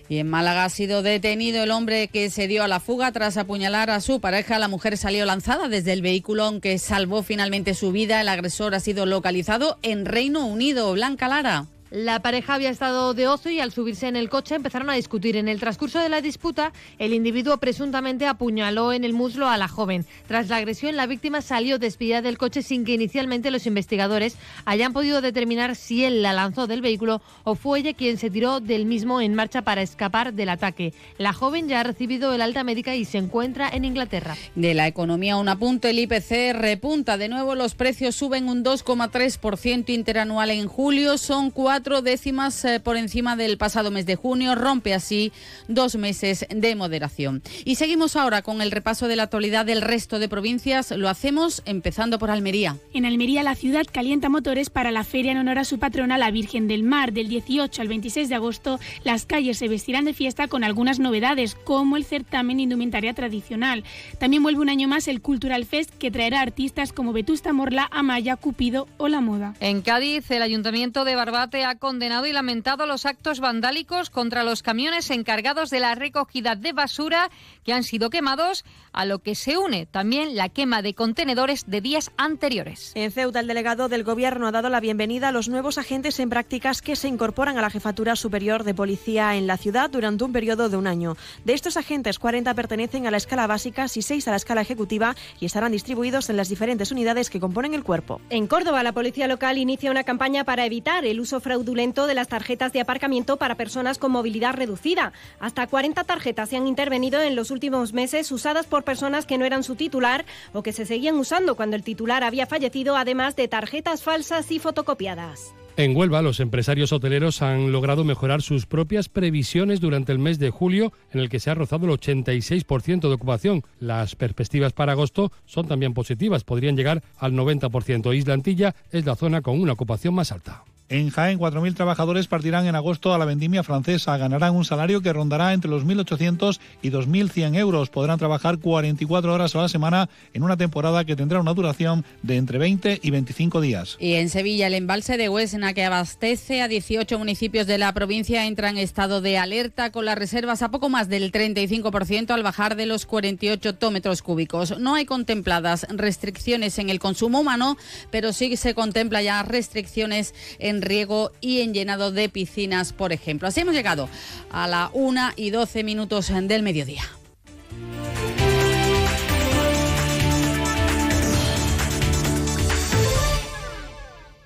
[0.09, 3.37] Y en Málaga ha sido detenido el hombre que se dio a la fuga tras
[3.37, 4.59] apuñalar a su pareja.
[4.59, 8.21] La mujer salió lanzada desde el vehículo, aunque salvó finalmente su vida.
[8.21, 10.93] El agresor ha sido localizado en Reino Unido.
[10.93, 11.72] Blanca Lara.
[11.93, 15.37] La pareja había estado de ocio y al subirse en el coche empezaron a discutir.
[15.37, 19.69] En el transcurso de la disputa, el individuo presuntamente apuñaló en el muslo a la
[19.69, 20.07] joven.
[20.27, 24.95] Tras la agresión, la víctima salió despedida del coche sin que inicialmente los investigadores hayan
[24.95, 28.87] podido determinar si él la lanzó del vehículo o fue ella quien se tiró del
[28.87, 30.95] mismo en marcha para escapar del ataque.
[31.19, 34.35] La joven ya ha recibido el alta médica y se encuentra en Inglaterra.
[34.55, 39.91] De la economía, un apunte, el IPC repunta de nuevo, los precios suben un 2,3%
[39.91, 44.55] interanual en julio, son cuatro cuatro décimas eh, por encima del pasado mes de junio,
[44.55, 45.33] rompe así
[45.67, 47.43] dos meses de moderación.
[47.65, 50.93] Y seguimos ahora con el repaso de la actualidad del resto de provincias.
[50.93, 52.77] Lo hacemos empezando por Almería.
[52.95, 56.31] En Almería, la ciudad calienta motores para la feria en honor a su patrona, la
[56.31, 57.13] Virgen del Mar.
[57.13, 61.57] Del 18 al 26 de agosto, las calles se vestirán de fiesta con algunas novedades,
[61.57, 63.83] como el certamen indumentaria tradicional.
[64.21, 68.37] También vuelve un año más el Cultural Fest, que traerá artistas como Vetusta Morla, Amaya,
[68.37, 69.55] Cupido o La Moda.
[69.59, 74.45] En Cádiz, el Ayuntamiento de Barbate ha ha condenado y lamentado los actos vandálicos contra
[74.45, 77.31] los camiones encargados de la recogida de basura
[77.65, 81.81] que han sido quemados, a lo que se une también la quema de contenedores de
[81.81, 82.93] días anteriores.
[82.95, 86.29] En Ceuta, el delegado del Gobierno ha dado la bienvenida a los nuevos agentes en
[86.29, 90.33] prácticas que se incorporan a la Jefatura Superior de Policía en la ciudad durante un
[90.33, 91.17] periodo de un año.
[91.45, 95.17] De estos agentes, 40 pertenecen a la escala básica y 6 a la escala ejecutiva
[95.41, 98.21] y estarán distribuidos en las diferentes unidades que componen el cuerpo.
[98.29, 102.15] En Córdoba, la Policía Local inicia una campaña para evitar el uso fraudulento fraudulento de
[102.15, 105.13] las tarjetas de aparcamiento para personas con movilidad reducida.
[105.39, 109.45] Hasta 40 tarjetas se han intervenido en los últimos meses usadas por personas que no
[109.45, 113.47] eran su titular o que se seguían usando cuando el titular había fallecido, además de
[113.47, 115.55] tarjetas falsas y fotocopiadas.
[115.77, 120.51] En Huelva, los empresarios hoteleros han logrado mejorar sus propias previsiones durante el mes de
[120.51, 123.63] julio, en el que se ha rozado el 86% de ocupación.
[123.81, 128.15] Las perspectivas para agosto son también positivas, podrían llegar al 90%.
[128.15, 130.65] Isla Antilla es la zona con una ocupación más alta.
[130.89, 134.17] En Jaén, 4.000 trabajadores partirán en agosto a la vendimia francesa.
[134.19, 137.89] Ganarán un salario que rondará entre los 1.800 y 2.100 euros.
[137.89, 142.37] Podrán trabajar 44 horas a la semana en una temporada que tendrá una duración de
[142.37, 143.97] entre 20 y 25 días.
[144.01, 148.47] Y en Sevilla, el embalse de Huesna, que abastece a 18 municipios de la provincia,
[148.47, 152.77] entra en estado de alerta con las reservas a poco más del 35% al bajar
[152.77, 154.79] de los 48 hectómetros cúbicos.
[154.79, 157.77] No hay contempladas restricciones en el consumo humano,
[158.11, 163.49] pero sí se contempla ya restricciones en riego y en llenado de piscinas, por ejemplo.
[163.49, 164.09] Así hemos llegado
[164.51, 167.03] a la 1 y 12 minutos del mediodía.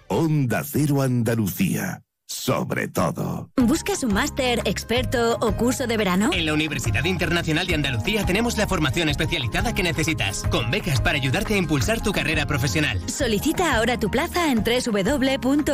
[0.08, 3.50] Onda Cero Andalucía sobre todo.
[3.56, 6.30] ¿Buscas un máster, experto o curso de verano?
[6.32, 11.16] En la Universidad Internacional de Andalucía tenemos la formación especializada que necesitas, con becas para
[11.18, 13.00] ayudarte a impulsar tu carrera profesional.
[13.08, 15.70] Solicita ahora tu plaza en www.unia.es.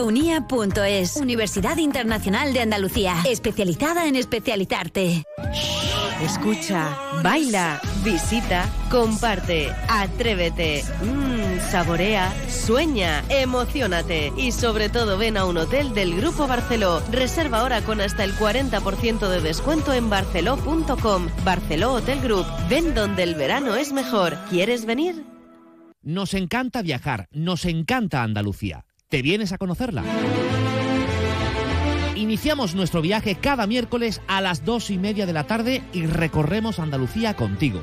[1.17, 5.25] Universidad Internacional de Andalucía, especializada en especializarte.
[6.23, 15.57] Escucha, baila, visita, comparte, atrévete, mmm, saborea, sueña, emocionate y sobre todo ven a un
[15.57, 17.03] hotel del Grupo Barceló.
[17.11, 21.29] Reserva ahora con hasta el 40% de descuento en barceló.com.
[21.45, 22.47] Barceló Hotel Group.
[22.69, 24.37] Ven donde el verano es mejor.
[24.51, 25.25] ¿Quieres venir?
[26.03, 28.85] Nos encanta viajar, nos encanta Andalucía.
[29.09, 30.03] ¿Te vienes a conocerla?
[32.17, 36.79] Iniciamos nuestro viaje cada miércoles a las dos y media de la tarde y recorremos
[36.79, 37.83] Andalucía contigo.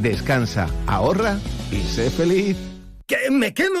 [0.00, 1.38] Descansa, ahorra
[1.70, 2.56] y sé feliz.
[3.06, 3.30] ¿Qué?
[3.30, 3.80] ¿Me quemo?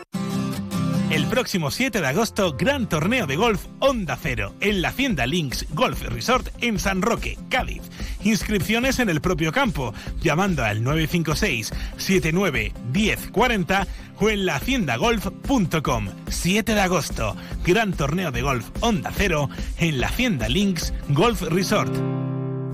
[1.11, 5.65] El próximo 7 de agosto, gran torneo de golf Onda Cero en la Hacienda Links
[5.73, 7.81] Golf Resort en San Roque, Cádiz.
[8.23, 13.87] Inscripciones en el propio campo, llamando al 956 79 1040
[14.21, 16.07] o en lahaciendagolf.com.
[16.29, 17.35] 7 de agosto,
[17.65, 19.49] gran torneo de golf Onda Cero
[19.79, 21.93] en la Hacienda Links Golf Resort.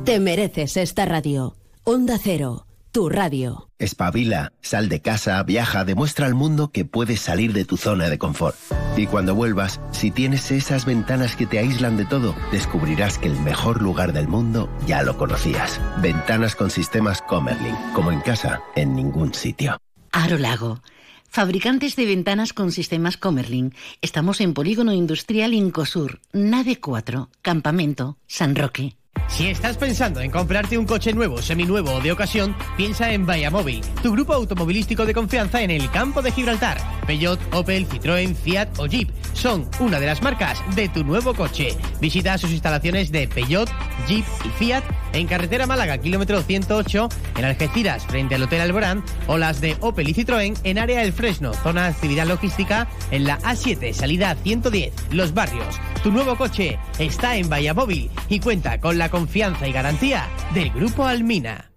[0.06, 1.56] Te mereces esta radio.
[1.86, 2.67] Onda Cero,
[2.98, 3.70] tu radio.
[3.78, 8.18] Espabila, sal de casa, viaja, demuestra al mundo que puedes salir de tu zona de
[8.18, 8.56] confort.
[8.98, 13.40] Y cuando vuelvas, si tienes esas ventanas que te aíslan de todo, descubrirás que el
[13.42, 15.80] mejor lugar del mundo ya lo conocías.
[16.02, 19.78] Ventanas con sistemas Comerlin, como en casa, en ningún sitio.
[20.12, 20.82] Aro Lago.
[21.30, 23.76] Fabricantes de ventanas con sistemas Comerlin.
[24.02, 28.98] Estamos en Polígono Industrial Incosur, Nave 4, Campamento, San Roque.
[29.28, 33.82] Si estás pensando en comprarte un coche nuevo, seminuevo o de ocasión, piensa en Móvil,
[34.02, 36.78] tu grupo automovilístico de confianza en el campo de Gibraltar.
[37.06, 41.76] Peugeot, Opel, Citroën, Fiat o Jeep son una de las marcas de tu nuevo coche.
[42.02, 43.70] Visita sus instalaciones de Peugeot,
[44.08, 49.38] Jeep y Fiat en carretera Málaga, kilómetro 108, en Algeciras, frente al Hotel Alborán, o
[49.38, 53.40] las de Opel y Citroën en área El Fresno, zona de actividad logística, en la
[53.40, 55.80] A7, salida 110, Los Barrios.
[56.04, 61.06] Tu nuevo coche está en Móvil y cuenta con la confianza y garantía del Grupo
[61.06, 61.72] Almina.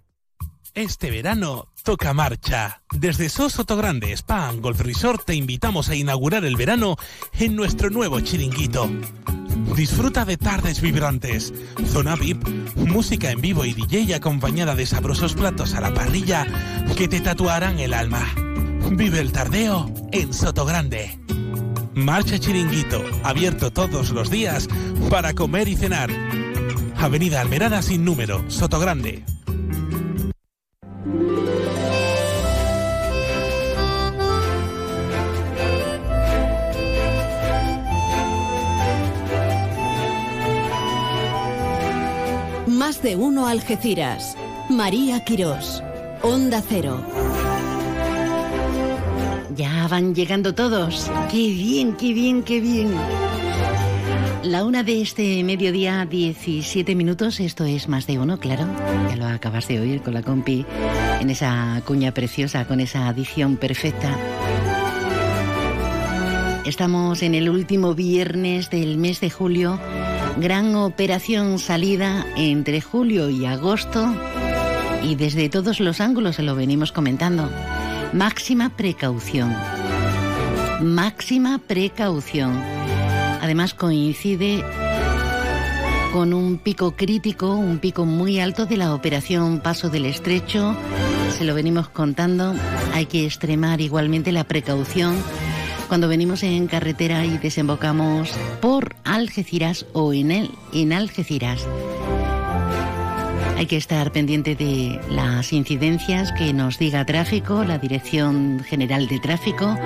[0.74, 2.82] Este verano toca marcha.
[2.92, 6.96] Desde Soto Grande Spa Golf Resort te invitamos a inaugurar el verano
[7.38, 8.88] en nuestro nuevo chiringuito.
[9.74, 11.52] Disfruta de tardes vibrantes,
[11.86, 16.46] zona VIP, música en vivo y DJ acompañada de sabrosos platos a la parrilla
[16.96, 18.26] que te tatuarán el alma.
[18.92, 21.18] Vive el tardeo en Soto Grande.
[21.94, 24.68] Marcha Chiringuito, abierto todos los días
[25.10, 26.10] para comer y cenar.
[27.02, 29.24] Avenida Almerada sin número, Soto Grande.
[42.66, 44.36] Más de uno Algeciras.
[44.68, 45.82] María Quirós.
[46.20, 47.02] Onda Cero.
[49.56, 51.10] Ya van llegando todos.
[51.30, 52.94] Qué bien, qué bien, qué bien.
[54.42, 57.40] La una de este mediodía, 17 minutos.
[57.40, 58.66] Esto es más de uno, claro.
[59.10, 60.64] Ya lo acabas de oír con la compi
[61.20, 64.16] en esa cuña preciosa, con esa adición perfecta.
[66.64, 69.78] Estamos en el último viernes del mes de julio.
[70.38, 74.14] Gran operación salida entre julio y agosto.
[75.02, 77.50] Y desde todos los ángulos se lo venimos comentando.
[78.14, 79.54] Máxima precaución.
[80.80, 82.80] Máxima precaución
[83.40, 84.64] Además coincide
[86.12, 90.76] con un pico crítico, un pico muy alto de la operación Paso del Estrecho.
[91.38, 92.54] Se lo venimos contando.
[92.92, 95.14] Hay que extremar igualmente la precaución
[95.88, 98.30] cuando venimos en carretera y desembocamos
[98.60, 101.66] por Algeciras o en, el, en Algeciras.
[103.56, 109.18] Hay que estar pendiente de las incidencias que nos diga tráfico, la Dirección General de
[109.18, 109.76] Tráfico.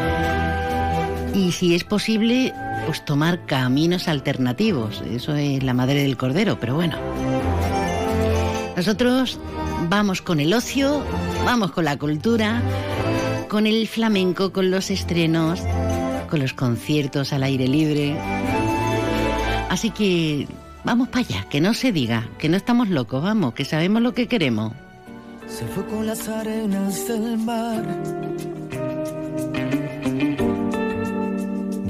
[1.35, 2.55] Y si es posible,
[2.87, 5.03] pues tomar caminos alternativos.
[5.11, 6.97] Eso es la madre del cordero, pero bueno.
[8.76, 9.41] Nosotros
[9.89, 11.03] vamos con el ocio,
[11.45, 12.62] vamos con la cultura,
[13.49, 15.61] con el flamenco, con los estrenos,
[16.30, 18.16] con los conciertos al aire libre.
[19.70, 20.47] Así que
[20.85, 24.14] vamos para allá, que no se diga, que no estamos locos, vamos, que sabemos lo
[24.14, 24.72] que queremos.
[25.49, 27.85] Se fue con las arenas del mar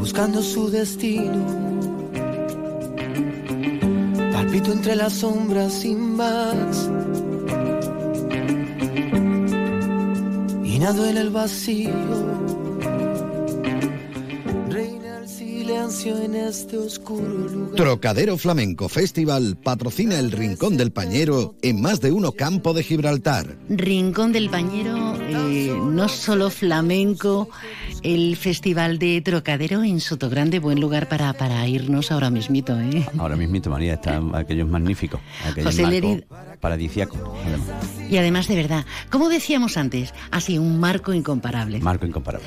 [0.05, 1.65] buscando su destino.
[4.51, 6.91] grito entre las sombras sin más.
[10.63, 11.91] Y nado en el vacío.
[14.69, 17.75] Reina el silencio en este oscuro lugar.
[17.75, 23.57] Trocadero Flamenco Festival patrocina el Rincón del Pañero en más de uno campo de Gibraltar.
[23.71, 27.49] Rincón del Pañero, eh, no solo flamenco,
[28.05, 33.07] el Festival de Trocadero en Sotogrande, buen lugar para, para irnos ahora mismito, ¿eh?
[33.19, 35.21] Ahora mismito, María, está aquello es magnífico.
[35.51, 36.25] Aquello José Lerid-
[36.61, 37.35] paradisiaco.
[37.47, 37.69] además.
[38.11, 41.81] Y además, de verdad, como decíamos antes, así un marco incomparable.
[41.81, 42.47] Marco incomparable.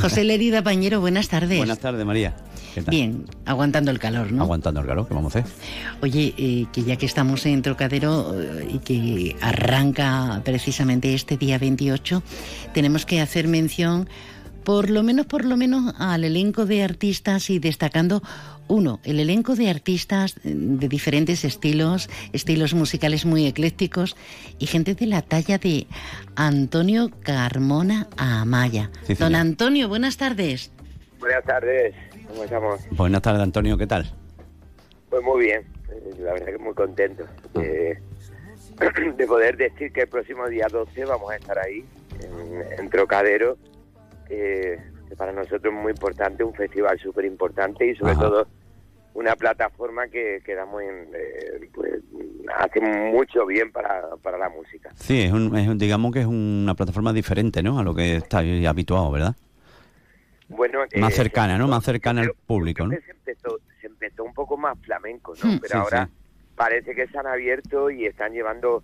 [0.00, 1.58] José Lerida Pañero, buenas tardes.
[1.58, 2.36] Buenas tardes, María.
[2.74, 2.92] ¿Qué tal?
[2.94, 4.44] Bien, aguantando el calor, ¿no?
[4.44, 5.52] Aguantando el calor, ¿qué vamos a hacer?
[6.00, 11.58] Oye, eh, que ya que estamos en Trocadero eh, y que arranca precisamente este día
[11.58, 12.22] 28,
[12.72, 14.08] tenemos que hacer mención,
[14.64, 18.22] por lo menos, por lo menos, al elenco de artistas y destacando
[18.68, 24.16] uno, el elenco de artistas de diferentes estilos, estilos musicales muy eclécticos
[24.58, 25.86] y gente de la talla de
[26.36, 28.90] Antonio Carmona Amaya.
[29.02, 29.34] Sí, Don.
[29.34, 30.72] Antonio, buenas tardes.
[31.18, 31.94] Buenas tardes,
[32.28, 32.80] ¿cómo estamos?
[32.90, 34.10] Buenas tardes, Antonio, ¿qué tal?
[35.10, 37.98] Pues muy bien, eh, la verdad que muy contento de,
[39.16, 41.84] de poder decir que el próximo día 12 vamos a estar ahí,
[42.22, 43.58] en, en Trocadero,
[45.08, 48.20] que para nosotros es muy importante, un festival súper importante y sobre Ajá.
[48.22, 48.46] todo
[49.14, 52.00] una plataforma que, que damos en, eh, pues,
[52.56, 54.90] hace mucho bien para, para la música.
[54.94, 57.78] Sí, es un, es digamos que es una plataforma diferente, ¿no?
[57.78, 59.34] A lo que está habituado, ¿verdad?
[60.48, 61.68] Bueno, Más eh, cercana, ¿no?
[61.68, 62.90] Más cercana al público, ¿no?
[62.90, 65.50] se empezó, se empezó un poco más flamenco, ¿no?
[65.52, 65.58] Hmm.
[65.60, 66.12] Pero Sí, ahora sí.
[66.56, 68.82] parece que se han abierto y están llevando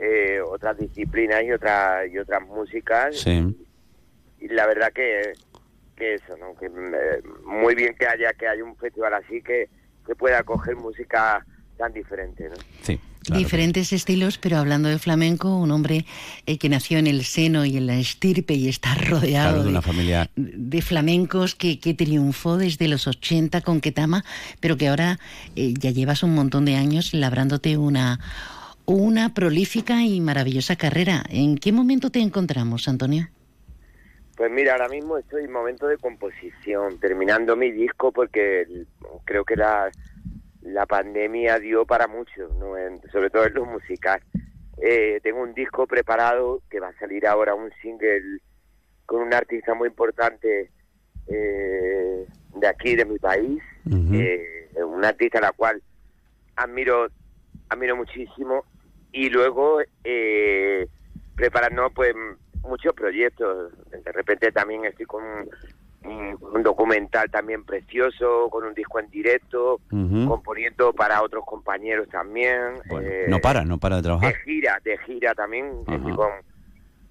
[0.00, 3.16] eh, otras disciplinas y otras y otras músicas.
[3.18, 3.54] Sí.
[4.40, 5.32] Y la verdad que,
[5.96, 6.54] que eso, ¿no?
[6.56, 9.68] Que eh, muy bien que haya que haya un festival así que,
[10.06, 11.44] que pueda coger música
[11.78, 12.56] tan diferente, ¿no?
[12.82, 12.98] Sí.
[13.28, 16.06] Diferentes estilos, pero hablando de flamenco, un hombre
[16.46, 19.64] eh, que nació en el seno y en la estirpe y está rodeado Claro, de
[19.64, 20.30] de, una familia.
[20.36, 24.24] de flamencos que, que triunfó desde los 80 con Ketama,
[24.60, 25.18] pero que ahora
[25.56, 28.20] eh, ya llevas un montón de años labrándote una,
[28.84, 31.24] una prolífica y maravillosa carrera.
[31.28, 33.28] ¿En qué momento te encontramos, Antonio?
[34.36, 38.66] Pues mira, ahora mismo estoy en momento de composición, terminando mi disco porque
[39.24, 39.90] creo que la,
[40.62, 42.76] la pandemia dio para mucho, ¿no?
[42.76, 44.20] En- sobre todo en lo musical.
[44.78, 48.40] Eh, tengo un disco preparado que va a salir ahora, un single
[49.06, 50.70] con un artista muy importante
[51.28, 52.26] eh,
[52.56, 53.62] de aquí, de mi país,
[54.14, 55.82] eh, un artista a la cual
[56.56, 57.06] admiro,
[57.70, 58.64] admiro muchísimo
[59.12, 60.86] y luego eh,
[61.36, 62.14] preparando pues
[62.68, 63.72] muchos proyectos.
[63.90, 69.80] De repente también estoy con un, un documental también precioso, con un disco en directo,
[70.28, 72.74] componiendo para otros compañeros también.
[73.00, 74.34] eh, No para, no para de de trabajar.
[74.44, 75.66] gira, de gira también.
[75.88, 76.28] Estoy, con,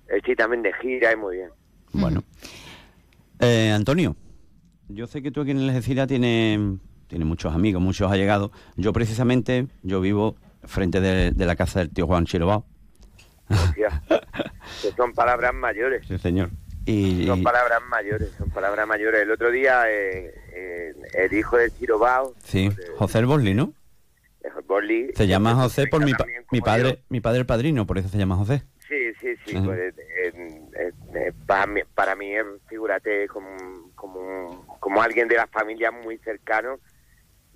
[0.07, 1.49] estoy también de gira y muy bien.
[1.93, 2.23] Bueno.
[3.39, 4.15] Eh, Antonio,
[4.87, 6.59] yo sé que tú aquí en Algeciras tienes
[7.07, 8.49] tiene muchos amigos, muchos allegados.
[8.77, 12.65] Yo precisamente, yo vivo frente de, de la casa del tío Juan Chirobao.
[13.49, 14.01] Hostia,
[14.81, 16.05] que son palabras mayores.
[16.07, 16.49] Sí, señor.
[16.87, 19.21] Y, Son palabras mayores, son palabras mayores.
[19.21, 23.25] El otro día eh, eh, el hijo del Chirobao, sí, José el
[23.55, 23.73] ¿no?
[24.67, 26.97] Borli, Se llama José por mi, pa- mi padre, yo.
[27.09, 28.63] mi padre el padrino, por eso se llama José.
[28.87, 29.57] Sí, sí, sí.
[29.63, 30.31] Pues, eh,
[30.77, 32.31] eh, eh, para, mí, para mí,
[32.67, 33.49] figúrate, como,
[33.95, 36.79] como, como alguien de la familia muy cercano.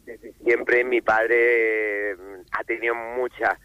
[0.06, 2.16] Desde siempre mi padre eh,
[2.52, 3.60] ha tenido mucha,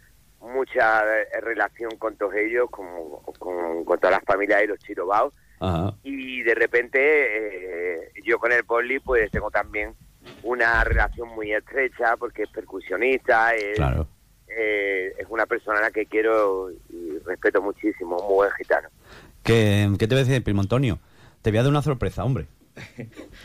[0.45, 5.33] mucha eh, relación con todos ellos, como, con, con todas las familias de los Chirobaos.
[5.59, 5.93] Ajá.
[6.03, 9.93] Y de repente eh, yo con el Poli pues tengo también
[10.43, 14.07] una relación muy estrecha porque es percusionista, es, Claro.
[14.47, 18.89] eh, es una persona a la que quiero y respeto muchísimo, un muy buen gitano.
[19.43, 20.99] ¿Qué, ¿Qué te voy a decir, primo Antonio?
[21.41, 22.47] Te voy a dar una sorpresa, hombre.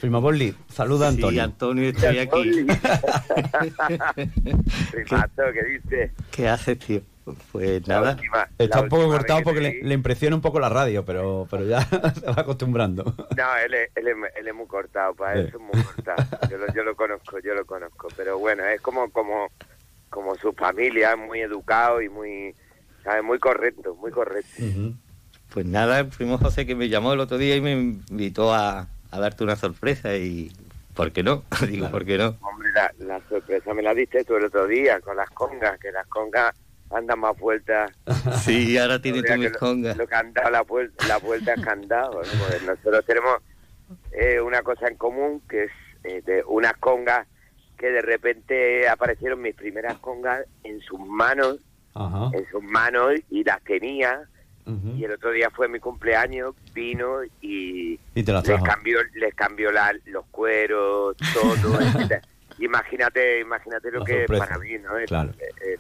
[0.00, 1.42] Primo Bosli, saluda a Sí, Antonio.
[1.44, 2.66] Antonio, estoy aquí.
[4.90, 6.10] Primazo, ¿qué dices?
[6.30, 7.00] ¿Qué haces, tío?
[7.52, 8.16] Pues nada.
[8.58, 11.82] Está un poco cortado porque le, le impresiona un poco la radio, pero, pero ya
[12.14, 13.04] se va acostumbrando.
[13.36, 15.40] No, él es, él es, él es muy cortado, para Sí.
[15.48, 16.24] eso es muy cortado.
[16.50, 18.08] Yo lo, yo lo conozco, yo lo conozco.
[18.16, 19.48] Pero bueno, es como como
[20.08, 22.52] como su familia, muy educado y muy,
[23.04, 23.22] ¿sabes?
[23.22, 24.50] Muy correcto, muy correcto.
[25.50, 28.88] Pues nada, el primo José que me llamó el otro día y me invitó a,
[29.10, 30.52] a darte una sorpresa y...
[30.94, 31.44] ¿Por qué no?
[31.68, 32.36] Digo, ¿por qué no?
[32.42, 35.92] Hombre, la, la sorpresa me la diste tú el otro día con las congas, que
[35.92, 36.54] las congas
[36.90, 37.90] andan más vueltas.
[38.42, 39.96] Sí, ahora tiene tú mis lo- congas.
[39.96, 42.14] Lo que han dado la, vuelta, la vuelta es candado.
[42.22, 42.28] ¿no?
[42.40, 43.36] Porque nosotros tenemos
[44.12, 45.70] eh, una cosa en común, que es
[46.04, 47.26] eh, de unas congas
[47.78, 51.58] que de repente aparecieron mis primeras congas en sus manos,
[51.94, 52.30] Ajá.
[52.34, 54.20] en sus manos y las tenía.
[54.96, 59.34] Y el otro día fue mi cumpleaños, vino y, Y te las les cambió, les
[59.34, 61.78] cambió la- los cueros, todo.
[62.58, 64.46] imagínate, imagínate lo La que es sorpresa.
[64.46, 64.96] para mí, ¿no?
[64.98, 65.32] El, Claro.
[65.40, 65.78] el-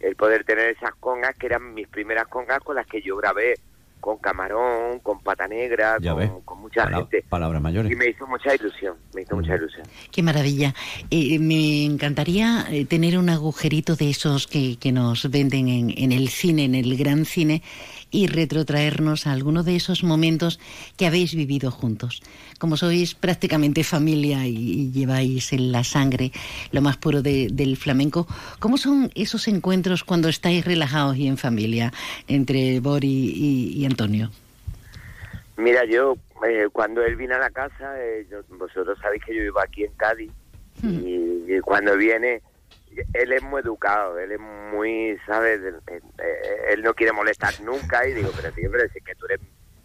[0.00, 3.54] el poder tener esas congas que eran mis primeras congas con las que yo grabé
[3.98, 6.30] con Camarón, con Pata Negra, con, ves.
[6.44, 7.24] con mucha Pala- gente.
[7.28, 7.90] Palabras mayores.
[7.90, 9.84] Y me hizo mucha ilusión, me hizo mucha ilusión.
[10.12, 10.74] Qué maravilla.
[11.10, 16.12] Eh, me encantaría eh, tener un agujerito de esos que, que nos venden en, en
[16.12, 17.62] el cine, en el gran cine,
[18.16, 20.58] y retrotraernos a alguno de esos momentos
[20.96, 22.22] que habéis vivido juntos.
[22.58, 26.32] Como sois prácticamente familia y, y lleváis en la sangre
[26.72, 28.26] lo más puro de- del flamenco,
[28.58, 31.92] ¿cómo son esos encuentros cuando estáis relajados y en familia
[32.26, 33.06] entre Bori
[33.36, 34.30] y, y Antonio?
[35.58, 36.16] Mira, yo
[36.48, 39.84] eh, cuando él vino a la casa, eh, yo- vosotros sabéis que yo vivo aquí
[39.84, 40.30] en Cádiz
[40.82, 42.40] y, y cuando viene,
[43.12, 45.60] él es muy educado, él es muy, ¿sabes?
[45.62, 46.02] Él, él-
[46.70, 49.40] él no quiere molestar nunca y digo, pero tío, pero si es que tú eres,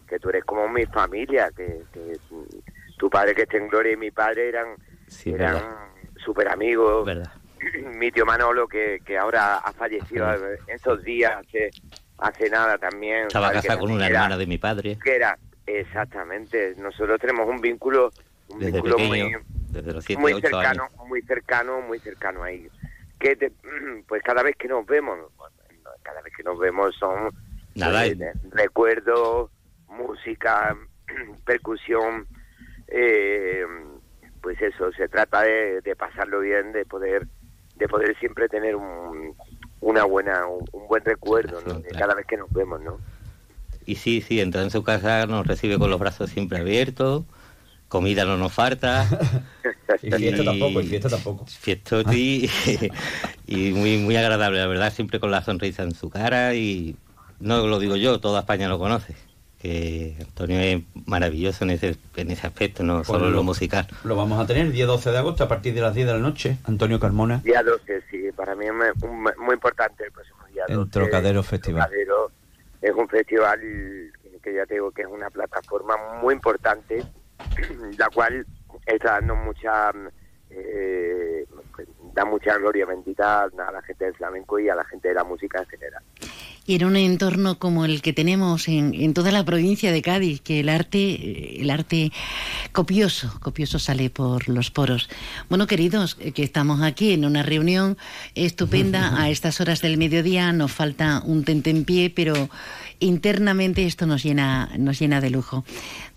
[0.08, 2.16] que tú eres como mi familia, que, que
[2.98, 4.76] tu padre que esté en gloria y mi padre eran,
[5.08, 5.76] Sí, eran verdad.
[6.24, 7.04] súper amigos.
[7.06, 7.32] Verdad.
[7.96, 10.26] mi tío Manolo que, que ahora ha fallecido
[10.66, 11.70] estos días, hace,
[12.18, 13.26] hace nada también.
[13.28, 14.98] Estaba casado con una era- hermana de mi padre.
[15.02, 15.36] que era
[15.66, 18.10] exactamente nosotros tenemos un vínculo
[18.48, 21.06] un Desde vínculo pequeño, muy desde los 7, muy 8 cercano años.
[21.08, 22.68] muy cercano muy cercano ahí
[23.22, 23.52] que te-
[24.08, 25.18] pues cada vez que nos vemos
[26.02, 27.30] cada vez que nos vemos son
[27.74, 28.16] Nada, eh,
[28.50, 29.50] recuerdos
[29.88, 30.76] música
[31.46, 32.26] percusión
[32.88, 33.64] eh,
[34.42, 37.26] pues eso se trata de, de pasarlo bien de poder
[37.76, 39.34] de poder siempre tener un,
[39.80, 41.74] una buena un, buen recuerdo ¿no?
[41.80, 42.98] de cada vez que nos vemos no
[43.86, 47.24] Y sí, sí, entra en su casa, nos recibe con los brazos siempre abiertos,
[47.92, 49.06] comida no nos falta.
[50.02, 51.44] Y fiesta tampoco, y fiesta tampoco.
[53.46, 56.96] Y muy, muy agradable, la verdad, siempre con la sonrisa en su cara y
[57.38, 59.14] no lo digo yo, toda España lo conoce.
[59.60, 63.86] Que Antonio es maravilloso en ese, en ese aspecto, no solo en lo musical.
[64.02, 66.12] Lo vamos a tener el día 12 de agosto a partir de las 10 de
[66.14, 66.56] la noche.
[66.64, 67.42] Antonio Carmona.
[67.44, 70.80] Día 12, sí, para mí es muy, importante el próximo día 12.
[70.80, 71.82] En Trocadero Festival.
[71.82, 72.32] Trocadero
[72.80, 73.60] es un festival
[74.42, 77.04] que ya te digo que es una plataforma muy importante,
[77.98, 78.46] la cual
[78.86, 79.92] está dando mucha,
[80.50, 81.46] eh,
[82.14, 85.24] da mucha gloria bendita a la gente del flamenco y a la gente de la
[85.24, 86.02] música en general.
[86.64, 90.40] Y en un entorno como el que tenemos en, en toda la provincia de Cádiz,
[90.40, 92.12] que el arte, eh, el arte
[92.70, 95.10] copioso, copioso sale por los poros.
[95.48, 97.98] Bueno, queridos, eh, que estamos aquí en una reunión
[98.36, 102.48] estupenda a estas horas del mediodía, nos falta un tentempié, pero
[103.04, 105.64] internamente esto nos llena, nos llena de lujo.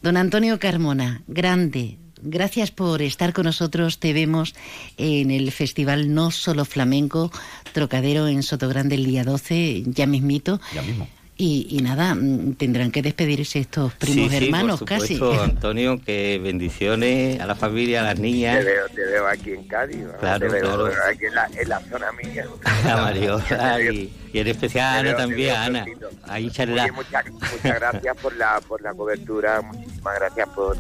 [0.02, 4.00] Don Antonio Carmona, grande, Gracias por estar con nosotros.
[4.00, 4.56] Te vemos
[4.98, 7.32] en el Festival No Solo Flamenco
[7.72, 10.60] Trocadero en Sotogrande el día 12, ya mismito.
[10.74, 11.08] Ya mismo.
[11.38, 15.18] Y, y nada, mm, tendrán que despedirse estos primos Sí, sí, hermanos por casi.
[15.18, 19.52] supuesto, Antonio, que bendiciones a la familia, a las Te niñas, veo, te veo aquí
[19.52, 20.14] en Cádiz, ¿no?
[20.14, 20.86] Claro, te veo claro.
[21.12, 22.46] aquí en la, en la zona mía.
[22.90, 25.86] a Mariola y, y en especial a Te Ana veo, te también, veo a Ana.
[26.30, 26.92] Ahí charla.
[26.94, 30.78] Muchas, muchas gracias por la, por la cobertura, muchísimas gracias por,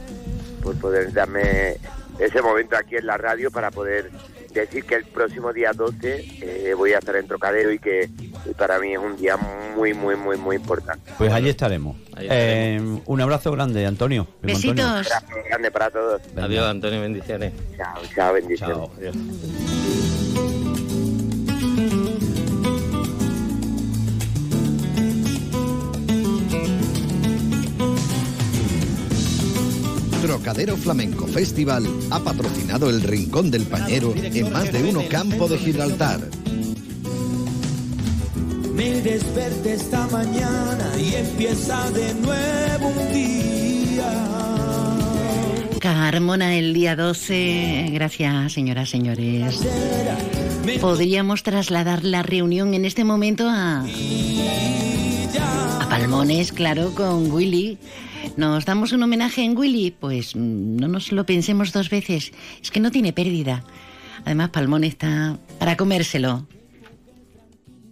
[0.64, 1.76] por poder darme
[2.18, 4.10] ese momento aquí en la radio para poder
[4.62, 8.10] decir que el próximo día 12 eh, voy a estar en Trocadero y que
[8.45, 9.38] y para mí es un día
[9.76, 11.12] muy, muy, muy, muy importante.
[11.18, 11.97] Pues allí estaremos.
[12.16, 14.28] Ahí Eh, un abrazo grande, Antonio.
[14.43, 14.72] Antonio.
[14.72, 16.22] Un abrazo grande para todos.
[16.38, 17.53] Adiós, Antonio, bendiciones.
[17.76, 18.78] Chao, chao, bendiciones.
[19.01, 20.55] Chao.
[30.26, 35.59] Trocadero Flamenco Festival ha patrocinado el Rincón del Pañero en más de uno campo de
[35.59, 36.19] Gibraltar.
[38.73, 44.11] Me desperté esta mañana y empieza de nuevo un día.
[45.80, 47.91] Carmona el día 12.
[47.93, 49.59] Gracias, señoras, señores.
[50.82, 53.86] Podríamos trasladar la reunión en este momento a,
[55.82, 57.78] a Palmones, claro, con Willy.
[58.38, 59.92] ¿Nos damos un homenaje en Willy?
[59.92, 62.34] Pues mm, no nos lo pensemos dos veces.
[62.62, 63.64] Es que no tiene pérdida.
[64.26, 66.46] Además, Palmón está para comérselo.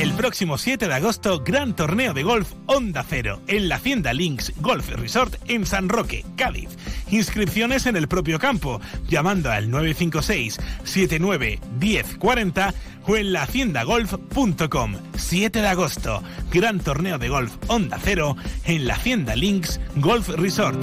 [0.00, 4.54] El próximo 7 de agosto, gran torneo de golf Onda Cero en la Hacienda Links
[4.58, 6.70] Golf Resort en San Roque, Cádiz.
[7.10, 12.74] Inscripciones en el propio campo, llamando al 956 79 1040
[13.06, 14.94] o en lahaciendagolf.com.
[15.16, 20.82] 7 de agosto, gran torneo de golf Onda Cero en la Hacienda Links Golf Resort.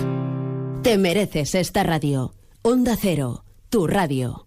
[0.84, 2.36] Te mereces esta radio.
[2.62, 4.47] Onda Cero, tu radio.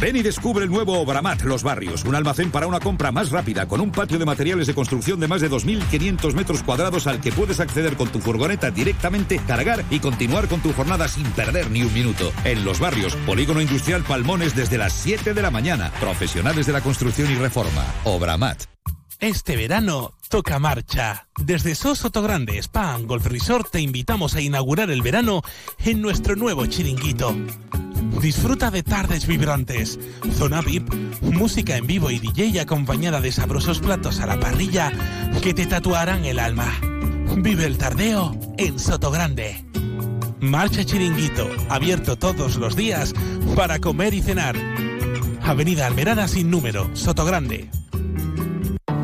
[0.00, 3.66] Ven y descubre el nuevo Obramat Los Barrios, un almacén para una compra más rápida,
[3.66, 7.32] con un patio de materiales de construcción de más de 2.500 metros cuadrados al que
[7.32, 11.82] puedes acceder con tu furgoneta directamente, cargar y continuar con tu jornada sin perder ni
[11.82, 12.32] un minuto.
[12.44, 15.90] En Los Barrios, Polígono Industrial Palmones desde las 7 de la mañana.
[15.98, 17.84] Profesionales de la construcción y reforma.
[18.04, 18.64] Obramat.
[19.18, 21.26] Este verano toca marcha.
[21.40, 25.42] Desde SOS Grande Spa Golf Resort te invitamos a inaugurar el verano
[25.84, 27.34] en nuestro nuevo chiringuito.
[28.20, 29.98] Disfruta de tardes vibrantes,
[30.36, 30.92] zona VIP,
[31.22, 34.92] música en vivo y DJ acompañada de sabrosos platos a la parrilla
[35.42, 36.72] que te tatuarán el alma.
[37.36, 39.64] Vive el tardeo en Sotogrande.
[40.40, 43.14] Marcha Chiringuito, abierto todos los días
[43.56, 44.56] para comer y cenar.
[45.42, 47.70] Avenida Almerada sin número, Sotogrande.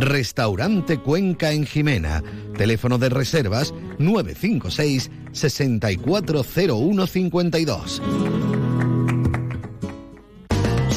[0.00, 2.22] Restaurante Cuenca en Jimena.
[2.56, 8.02] Teléfono de reservas 956 640152.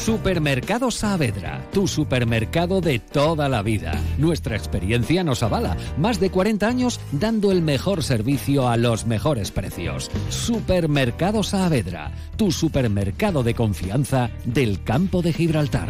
[0.08, 3.92] Supermercado Saavedra, tu supermercado de toda la vida.
[4.18, 5.76] Nuestra experiencia nos avala.
[5.98, 10.10] Más de 40 años dando el mejor servicio a los mejores precios.
[10.30, 15.90] Supermercado Saavedra, tu supermercado de confianza del campo de Gibraltar.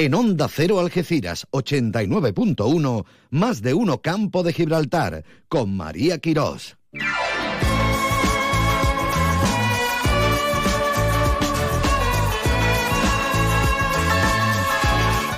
[0.00, 6.76] En Onda Cero Algeciras 89.1, más de uno Campo de Gibraltar, con María Quirós.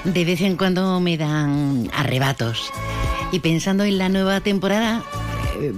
[0.04, 2.70] De vez en cuando me dan arrebatos.
[3.32, 5.02] Y pensando en la nueva temporada,
[5.58, 5.72] eh,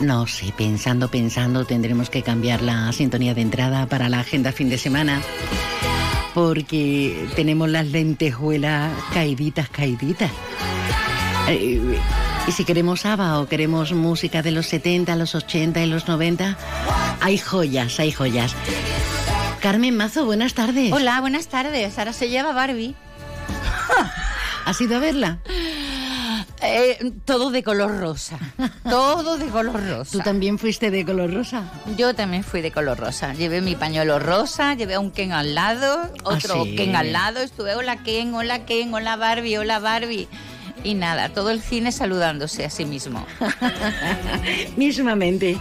[0.00, 4.68] no sé, pensando, pensando, tendremos que cambiar la sintonía de entrada para la agenda fin
[4.68, 5.22] de semana.
[6.34, 10.30] Porque tenemos las lentejuelas caiditas, caiditas.
[11.48, 11.98] Eh,
[12.46, 16.56] y si queremos ABBA o queremos música de los 70, los 80 y los 90,
[17.20, 18.54] hay joyas, hay joyas.
[19.60, 20.92] Carmen Mazo, buenas tardes.
[20.92, 21.98] Hola, buenas tardes.
[21.98, 22.96] Ahora se lleva Barbie.
[24.64, 25.38] ¿Has ido a verla?
[26.62, 28.38] Eh, todo de color rosa.
[28.84, 30.12] Todo de color rosa.
[30.12, 31.64] ¿Tú también fuiste de color rosa?
[31.96, 33.34] Yo también fui de color rosa.
[33.34, 36.76] Llevé mi pañuelo rosa, llevé a un Ken al lado, otro sí?
[36.76, 37.40] Ken al lado.
[37.40, 40.28] Estuve, hola Ken, hola Ken, hola Barbie, hola Barbie.
[40.84, 43.24] Y nada, todo el cine saludándose a sí mismo.
[44.76, 45.58] Mismamente.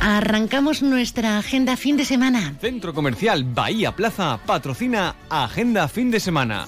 [0.00, 2.54] Arrancamos nuestra agenda fin de semana.
[2.60, 6.66] Centro Comercial Bahía Plaza patrocina Agenda Fin de Semana.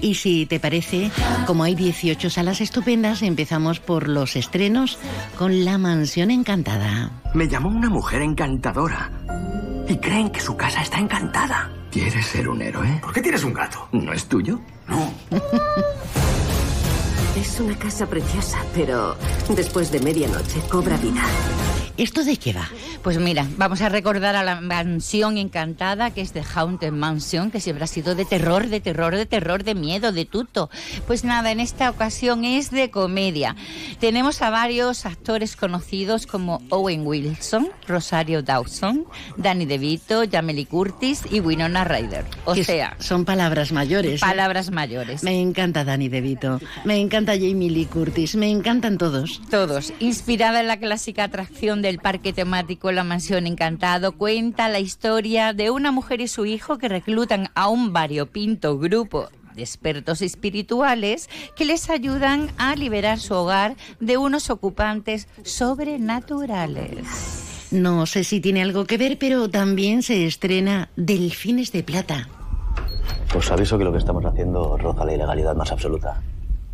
[0.00, 1.10] Y si te parece,
[1.46, 4.98] como hay 18 salas estupendas, empezamos por los estrenos
[5.36, 7.10] con La Mansión Encantada.
[7.34, 9.10] Me llamó una mujer encantadora.
[9.88, 11.70] Y creen que su casa está encantada.
[11.90, 13.00] ¿Quieres ser un héroe?
[13.02, 13.88] ¿Por qué tienes un gato?
[13.92, 14.60] ¿No es tuyo?
[14.86, 15.12] No.
[17.38, 19.16] Es una casa preciosa, pero
[19.54, 21.22] después de medianoche cobra vida.
[21.96, 22.68] ¿Esto de qué va?
[23.02, 27.60] Pues mira, vamos a recordar a la mansión encantada, que es de Haunted Mansion, que
[27.60, 30.70] siempre ha sido de terror, de terror, de terror, de miedo, de tuto.
[31.08, 33.56] Pues nada, en esta ocasión es de comedia.
[33.98, 39.04] Tenemos a varios actores conocidos como Owen Wilson, Rosario Dawson,
[39.36, 42.24] Danny DeVito, Jamie Curtis y Winona Ryder.
[42.44, 44.22] O Que sea, son palabras mayores.
[44.22, 44.24] ¿eh?
[44.24, 45.24] palabras mayores.
[45.24, 49.40] Me encanta Danny DeVito, me encanta Jamie Lee Curtis, me encantan todos.
[49.50, 49.92] Todos.
[49.98, 55.70] Inspirada en la clásica atracción del parque temático La Mansión Encantado, cuenta la historia de
[55.70, 61.64] una mujer y su hijo que reclutan a un variopinto grupo de expertos espirituales que
[61.64, 67.06] les ayudan a liberar su hogar de unos ocupantes sobrenaturales.
[67.70, 72.28] No sé si tiene algo que ver, pero también se estrena Delfines de Plata.
[73.36, 76.22] Os aviso que lo que estamos haciendo roza la ilegalidad más absoluta.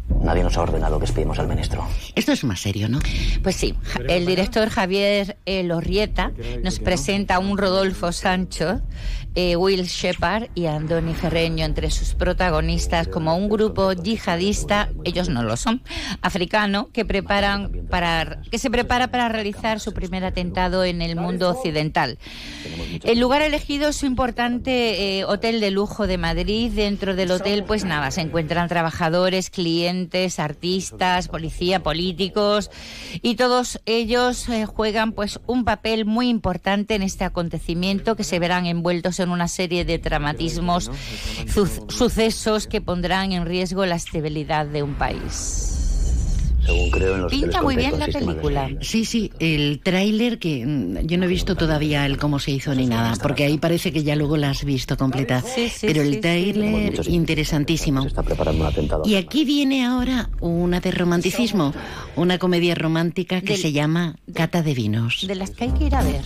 [0.08, 1.86] Nadie nos ha ordenado que espiemos al ministro.
[2.14, 2.98] Esto es más serio, ¿no?
[3.42, 3.74] Pues sí,
[4.08, 6.32] el director Javier eh, Lorrieta
[6.62, 8.82] nos presenta a un Rodolfo Sancho,
[9.34, 15.42] eh, Will Shepard y Andoni Ferreño entre sus protagonistas como un grupo yihadista, ellos no
[15.42, 15.82] lo son,
[16.22, 21.50] africano, que, preparan para, que se prepara para realizar su primer atentado en el mundo
[21.50, 22.18] occidental.
[23.02, 26.70] El lugar elegido es su importante eh, hotel de lujo de Madrid.
[26.72, 29.93] Dentro del hotel, pues nada, se encuentran trabajadores, clientes,
[30.38, 32.70] artistas, policía, políticos
[33.22, 38.38] y todos ellos eh, juegan pues un papel muy importante en este acontecimiento que se
[38.38, 40.90] verán envueltos en una serie de dramatismos,
[41.52, 45.83] su- sucesos que pondrán en riesgo la estabilidad de un país.
[46.64, 48.70] Según creo en los Pinta muy bien la película.
[48.80, 52.74] Sí, sí, el tráiler que mm, yo no he visto todavía el cómo se hizo
[52.74, 55.42] ni nada, porque ahí parece que ya luego la has visto completa.
[55.42, 56.20] Sí, sí, Pero sí, el sí.
[56.20, 58.04] tráiler interesantísimo.
[58.06, 59.02] Está preparando un atentado.
[59.06, 61.74] Y aquí viene ahora una de romanticismo,
[62.16, 65.24] una comedia romántica que Del- se llama Cata de Vinos.
[65.26, 66.22] De las que hay que ir a ver.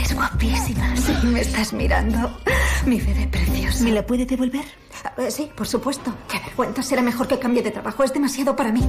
[0.00, 0.96] Eres guapísima.
[0.96, 2.40] Sí, me estás mirando.
[2.86, 3.84] Mi bebé precioso.
[3.84, 4.64] ¿Me la puede devolver?
[5.18, 6.14] Eh, sí, por supuesto.
[6.26, 6.82] Qué vergüenza.
[6.82, 8.02] Será mejor que cambie de trabajo.
[8.02, 8.82] Es demasiado para mí.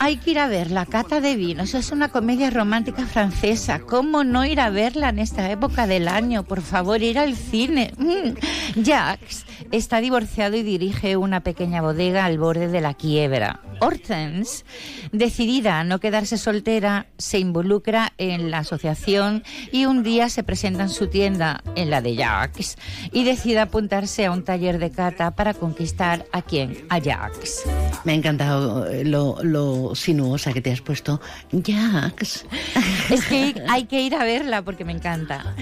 [0.00, 1.74] Hay que ir a ver La Cata de Vinos.
[1.74, 3.80] Es una comedia romántica francesa.
[3.80, 6.42] ¿Cómo no ir a verla en esta época del año?
[6.42, 7.92] Por favor, ir al cine.
[7.98, 8.80] Mm.
[8.82, 13.60] Jacques está divorciado y dirige una pequeña bodega al borde de la quiebra.
[13.80, 14.64] Hortense,
[15.12, 20.84] decidida a no quedarse soltera, se involucra en la asociación y un día se presenta
[20.84, 22.76] en su tienda, en la de Jacques,
[23.12, 26.86] y decide apuntarse a un taller de cata para conquistar a quién?
[26.88, 27.64] A Jacques.
[28.04, 31.20] Me ha encantado eh, lo, lo sinuosa que te has puesto.
[31.52, 32.46] Jax.
[33.10, 35.54] Es que hay que ir a verla porque me encanta.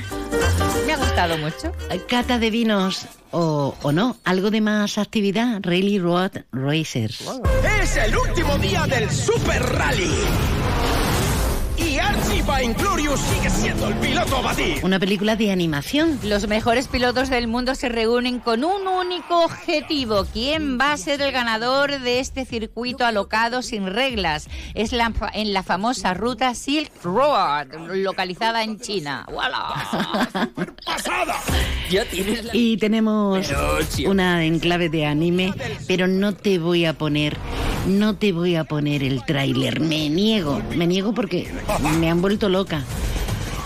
[0.87, 1.73] Me ha gustado mucho.
[2.09, 5.61] Cata de vinos o, o no, algo de más actividad.
[5.63, 7.25] Rally Road Racers.
[7.83, 10.64] Es el último día del Super Rally.
[12.47, 14.81] Vainglorious sigue siendo el piloto a batir.
[14.83, 16.19] Una película de animación.
[16.23, 20.27] Los mejores pilotos del mundo se reúnen con un único objetivo.
[20.33, 24.49] ¿Quién va a ser el ganador de este circuito alocado sin reglas?
[24.75, 29.27] Es la, en la famosa ruta Silk Road, localizada en China.
[29.33, 30.51] ¡Wala!
[30.85, 31.37] ¡Pasada!
[31.91, 32.51] Ya tienes la...
[32.55, 33.49] Y tenemos
[34.07, 35.55] una enclave de anime,
[35.87, 37.37] pero no te voy a poner,
[37.87, 39.81] no te voy a poner el tráiler.
[39.81, 41.51] Me niego, me niego porque
[41.99, 42.83] me han vuelto loca.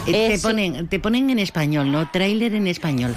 [0.07, 2.11] Eh, Te ponen, te ponen en español, ¿no?
[2.11, 3.15] Tráiler en español.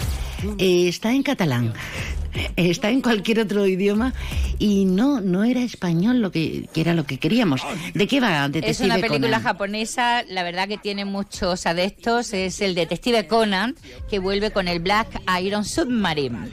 [0.58, 1.74] Eh, está en catalán.
[2.56, 4.14] Está en cualquier otro idioma
[4.58, 7.62] y no, no era español lo que, que era lo que queríamos.
[7.94, 9.44] ¿De qué va, Es Detective una película Conan?
[9.44, 12.32] japonesa, la verdad que tiene muchos adeptos.
[12.32, 13.76] Es el detective Conan
[14.10, 15.08] que vuelve con el Black
[15.44, 16.48] Iron Submarine.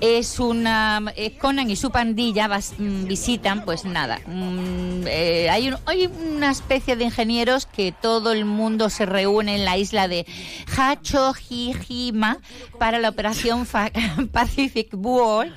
[0.00, 1.02] Es una
[1.40, 5.68] Conan y su pandilla mm, visitan, pues nada, mm, eh, hay,
[6.06, 10.24] un- una especie de ingenieros que todo el mundo se reúne en la isla de
[10.76, 12.38] Hachojijima
[12.78, 13.66] para la operación
[14.32, 15.52] Pacific Wall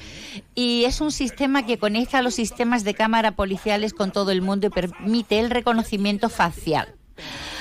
[0.55, 4.67] y es un sistema que conecta los sistemas de cámara policiales con todo el mundo
[4.67, 6.95] y permite el reconocimiento facial.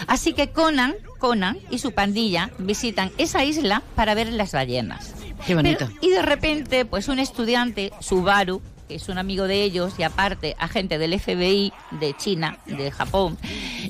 [0.06, 5.14] Así que Conan, Conan y su pandilla visitan esa isla para ver las ballenas.
[5.46, 5.86] Qué bonito.
[5.86, 10.02] Pero- y de repente, pues un estudiante, Subaru, que es un amigo de ellos y
[10.02, 13.38] aparte agente del FBI de China, de Japón,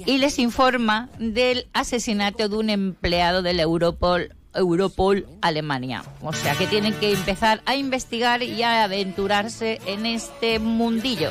[0.06, 4.34] y les informa del asesinato de un empleado del Europol.
[4.52, 6.02] Europol Alemania.
[6.22, 11.30] O sea que tienen que empezar a investigar y a aventurarse en este mundillo.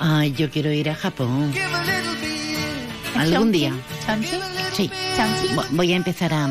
[0.00, 1.52] Ay, yo quiero ir a Japón.
[3.16, 3.72] Algún día.
[4.72, 4.90] Sí.
[5.54, 6.48] Vo- Voy a empezar a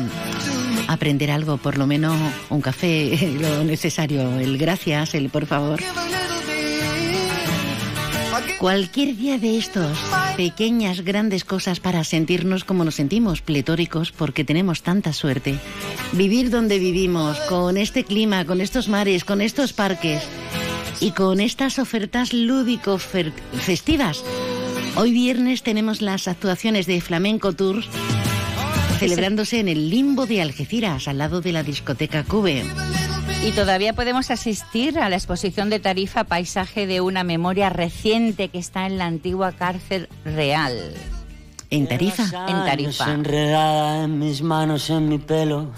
[0.88, 2.16] aprender algo, por lo menos
[2.50, 5.80] un café, lo necesario, el gracias, el por favor.
[8.58, 9.98] Cualquier día de estos,
[10.36, 15.58] pequeñas, grandes cosas para sentirnos como nos sentimos, pletóricos, porque tenemos tanta suerte.
[16.12, 20.22] Vivir donde vivimos, con este clima, con estos mares, con estos parques
[21.00, 24.24] y con estas ofertas lúdico-festivas.
[24.96, 27.88] Hoy viernes tenemos las actuaciones de Flamenco Tours
[28.98, 32.64] celebrándose en el limbo de Algeciras, al lado de la discoteca Cube.
[33.44, 38.58] Y todavía podemos asistir a la exposición de Tarifa Paisaje de una memoria reciente que
[38.58, 40.94] está en la antigua cárcel real.
[41.70, 42.24] ¿En Tarifa?
[42.48, 43.12] En Tarifa.
[43.12, 45.72] Enredada en mis manos, en mi pelo.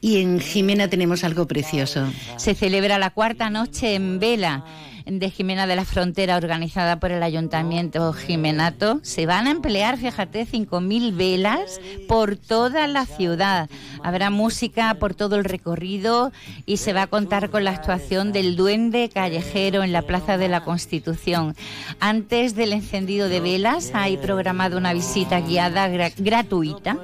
[0.00, 2.06] Y en Jimena tenemos algo precioso.
[2.36, 4.64] Se celebra la cuarta noche en vela
[5.06, 8.98] de Jimena de la Frontera organizada por el Ayuntamiento Jimenato.
[9.02, 13.70] Se van a emplear, fíjate, 5.000 velas por toda la ciudad.
[14.02, 16.32] Habrá música por todo el recorrido
[16.66, 20.48] y se va a contar con la actuación del Duende Callejero en la Plaza de
[20.48, 21.54] la Constitución.
[22.00, 26.98] Antes del encendido de velas hay programada una visita guiada gratuita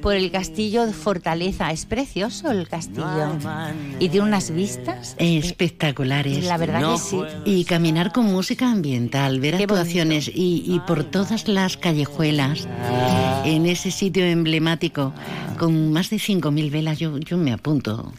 [0.00, 1.70] por el castillo de Fortaleza.
[1.70, 3.36] Es precioso el castillo.
[3.98, 6.44] Y tiene unas vistas espectaculares.
[6.44, 7.20] La verdad que sí.
[7.44, 12.68] Y caminar con música ambiental, ver actuaciones y, y, por todas las callejuelas,
[13.44, 15.12] en ese sitio emblemático,
[15.58, 18.12] con más de 5.000 velas, yo, yo me apunto.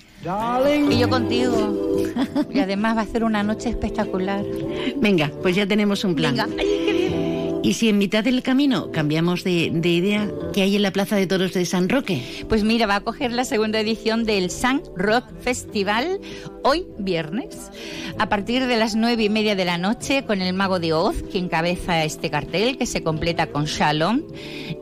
[0.89, 1.97] Y yo contigo.
[2.53, 4.43] Y además va a ser una noche espectacular.
[4.97, 6.35] Venga, pues ya tenemos un plan.
[6.35, 6.49] Venga.
[6.59, 7.10] Ay, qué bien.
[7.63, 11.15] ¿Y si en mitad del camino cambiamos de, de, idea, qué hay en la Plaza
[11.15, 12.23] de Toros de San Roque?
[12.49, 16.19] Pues mira, va a coger la segunda edición del San Rock Festival
[16.63, 17.71] hoy viernes,
[18.17, 21.21] a partir de las nueve y media de la noche, con el Mago de Oz,
[21.31, 24.23] que encabeza este cartel, que se completa con Shalom,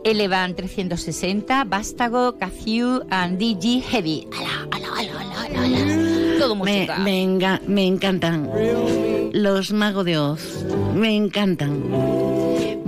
[0.05, 4.27] Elevan 360, Vástago, Caciu and DJ Heavy.
[4.37, 6.39] ¡Ala, ala, ala, ala, ala!
[6.39, 6.97] Todo música.
[6.97, 8.49] Me, me, enga, me encantan.
[9.33, 10.65] Los Mago de Oz.
[10.95, 12.28] Me encantan.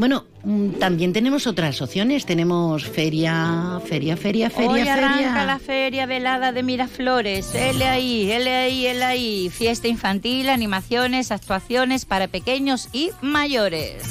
[0.02, 0.26] Bueno,
[0.80, 2.26] también tenemos otras opciones.
[2.26, 4.94] Tenemos feria, feria, feria, feria, Hoy feria.
[4.95, 7.53] arranca la feria velada de Miraflores.
[7.53, 9.52] L ahí, L ahí, L ahí.
[9.52, 14.02] Fiesta infantil, animaciones, actuaciones para pequeños y mayores.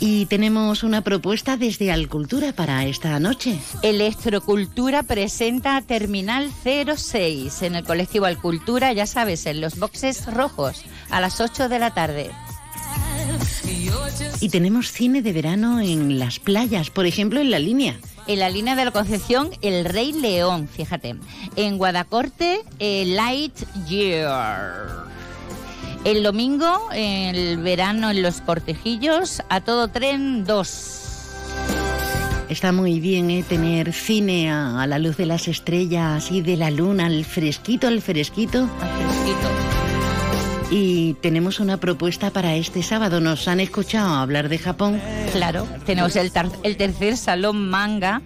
[0.00, 3.58] Y tenemos una propuesta desde Alcultura para esta noche.
[3.82, 11.20] Electrocultura presenta Terminal 06 en el colectivo Alcultura, ya sabes, en los boxes rojos, a
[11.20, 12.30] las 8 de la tarde.
[14.40, 17.96] Y tenemos cine de verano en las playas, por ejemplo, en la línea.
[18.26, 21.16] En la línea de la Concepción, El Rey León, fíjate.
[21.56, 23.54] En Guadacorte, el Light
[23.88, 25.12] Year.
[26.04, 30.98] El domingo, el verano en Los Cortejillos, a todo tren 2.
[32.48, 33.44] Está muy bien ¿eh?
[33.48, 37.86] tener cine a, a, la luz de las estrellas y de la luna, al fresquito,
[37.86, 38.68] al fresquito.
[38.80, 39.61] Al fresquito.
[40.74, 43.20] Y tenemos una propuesta para este sábado.
[43.20, 45.02] Nos han escuchado hablar de Japón.
[45.30, 48.22] Claro, tenemos el, tercer salón manga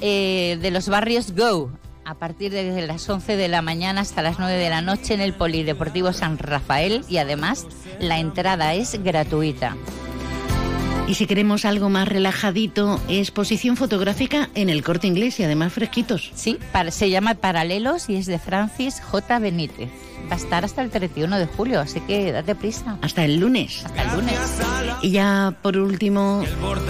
[0.00, 1.70] eh, de los barrios Go.
[2.06, 5.20] A partir de las 11 de la mañana hasta las 9 de la noche en
[5.20, 7.66] el Polideportivo San Rafael y además
[8.00, 9.76] la entrada es gratuita.
[11.08, 16.32] Y si queremos algo más relajadito, exposición fotográfica en el corte inglés y además fresquitos.
[16.34, 19.38] Sí, para, se llama Paralelos y es de Francis J.
[19.38, 19.88] Benítez.
[20.28, 22.98] Va a estar hasta el 31 de julio, así que date prisa.
[23.02, 23.84] Hasta el lunes.
[23.84, 24.38] Hasta el lunes.
[25.00, 26.42] Y ya por último,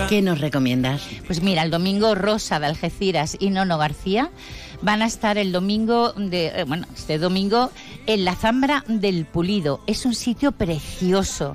[0.09, 1.03] ¿qué nos recomiendas?
[1.27, 4.31] Pues mira, el domingo Rosa de Algeciras y Nono García
[4.81, 7.71] van a estar el domingo de bueno, este domingo
[8.07, 9.83] en la Zambra del Pulido.
[9.87, 11.53] Es un sitio precioso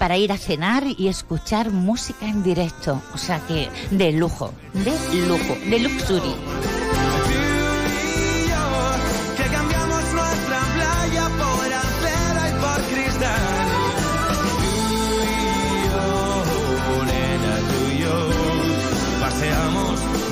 [0.00, 5.26] para ir a cenar y escuchar música en directo, o sea que de lujo, de
[5.28, 6.34] lujo, de luxury.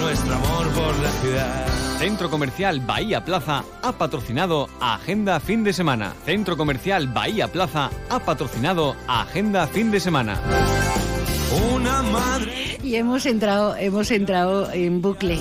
[0.09, 1.68] nuestro amor por la ciudad.
[1.99, 6.15] Centro Comercial Bahía Plaza ha patrocinado Agenda Fin de Semana.
[6.25, 10.41] Centro Comercial Bahía Plaza ha patrocinado Agenda Fin de Semana.
[11.75, 12.79] Una madre.
[12.85, 15.41] Y hemos entrado, hemos entrado en bucle.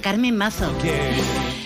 [0.00, 0.70] Carmen Mazo.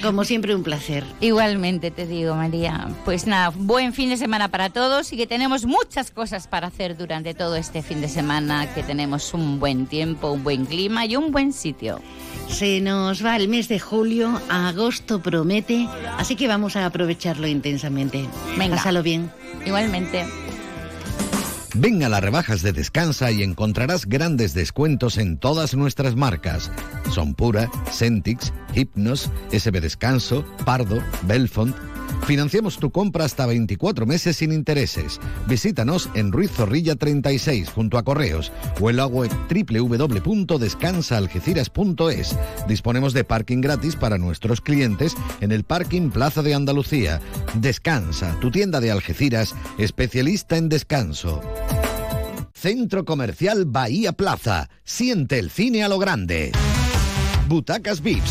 [0.02, 1.04] Como siempre, un placer.
[1.20, 2.88] Igualmente te digo, María.
[3.04, 6.96] Pues nada, buen fin de semana para todos y que tenemos muchas cosas para hacer
[6.96, 11.16] durante todo este fin de semana, que tenemos un buen tiempo, un buen clima y
[11.16, 12.00] un buen sitio.
[12.50, 18.28] Se nos va el mes de julio, agosto promete, así que vamos a aprovecharlo intensamente.
[18.58, 18.76] Venga.
[18.76, 19.30] Pásalo bien.
[19.64, 20.26] Igualmente.
[21.74, 26.70] Ven a las rebajas de Descansa y encontrarás grandes descuentos en todas nuestras marcas.
[27.10, 31.76] Son Pura, Centix, Hypnos, SB Descanso, Pardo, Belfont.
[32.26, 35.18] Financiamos tu compra hasta 24 meses sin intereses.
[35.46, 39.30] Visítanos en Ruiz Zorrilla 36 junto a Correos o en la web.
[42.68, 47.20] Disponemos de parking gratis para nuestros clientes en el Parking Plaza de Andalucía.
[47.54, 51.40] Descansa, tu tienda de Algeciras, especialista en descanso.
[52.60, 54.68] Centro Comercial Bahía Plaza.
[54.84, 56.52] Siente el cine a lo grande.
[57.48, 58.30] Butacas VIPs,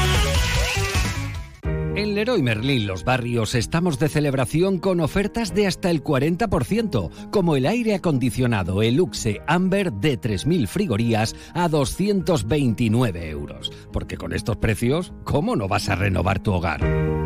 [1.93, 7.57] En Leroy Merlin Los Barrios estamos de celebración con ofertas de hasta el 40%, como
[7.57, 13.71] el aire acondicionado Eluxe Amber de 3.000 frigorías a 229 euros.
[13.91, 16.81] Porque con estos precios, ¿cómo no vas a renovar tu hogar?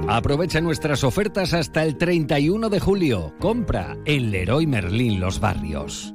[0.07, 3.35] Aprovecha nuestras ofertas hasta el 31 de julio.
[3.39, 6.14] Compra en Leroy Merlin Los Barrios.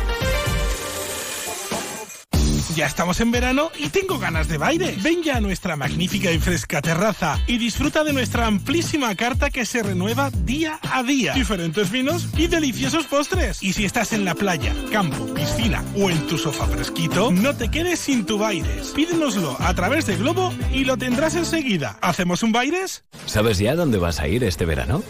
[2.75, 4.95] Ya estamos en verano y tengo ganas de baile.
[5.01, 9.65] Ven ya a nuestra magnífica y fresca terraza y disfruta de nuestra amplísima carta que
[9.65, 11.33] se renueva día a día.
[11.33, 13.61] Diferentes vinos y deliciosos postres.
[13.61, 17.69] Y si estás en la playa, campo, piscina o en tu sofá fresquito, no te
[17.69, 18.91] quedes sin tu Baires.
[18.95, 21.97] Pídenoslo a través de Globo y lo tendrás enseguida.
[22.01, 23.03] ¿Hacemos un Baires?
[23.25, 25.03] ¿Sabes ya dónde vas a ir este verano?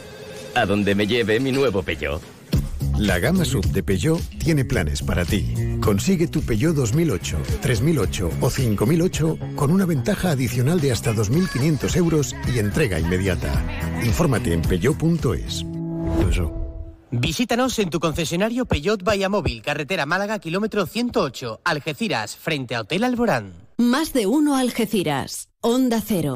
[0.56, 2.41] A donde me lleve mi nuevo Peugeot.
[3.02, 5.56] La gama sub de Peugeot tiene planes para ti.
[5.82, 12.36] Consigue tu Peugeot 2008, 3008 o 5008 con una ventaja adicional de hasta 2.500 euros
[12.54, 13.52] y entrega inmediata.
[14.06, 15.66] Infórmate en peugeot.es.
[17.10, 19.02] Visítanos en tu concesionario Peugeot
[19.32, 23.54] Móvil, carretera Málaga, kilómetro 108, Algeciras, frente a Hotel Alborán.
[23.78, 25.50] Más de uno Algeciras.
[25.62, 26.36] Onda Cero.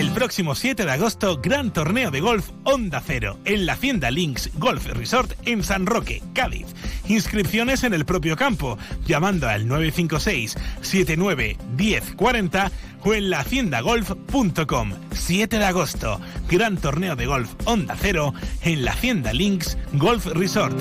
[0.00, 4.50] El próximo 7 de agosto, gran torneo de golf Onda Cero en la Hacienda Links
[4.54, 6.68] Golf Resort en San Roque, Cádiz.
[7.06, 12.72] Inscripciones en el propio campo, llamando al 956 79 10 40
[13.04, 14.92] o en lahaciendagolf.com.
[15.12, 16.18] 7 de agosto,
[16.48, 18.32] gran torneo de golf Onda Cero
[18.62, 20.78] en la Hacienda Links Golf Resort.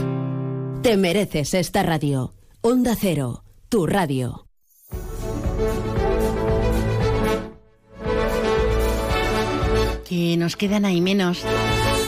[0.82, 2.34] Te mereces esta radio.
[2.62, 4.49] Onda Cero, tu radio.
[10.10, 11.44] Que nos quedan ahí menos.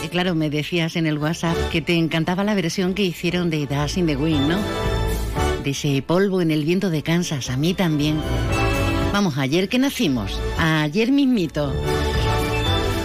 [0.04, 3.64] Y claro, me decías en el WhatsApp que te encantaba la versión que hicieron de
[3.68, 4.58] Das in the Wind, ¿no?
[5.62, 8.20] De ese polvo en el viento de Kansas, a mí también.
[9.12, 11.72] Vamos, ayer que nacimos, ayer mismito.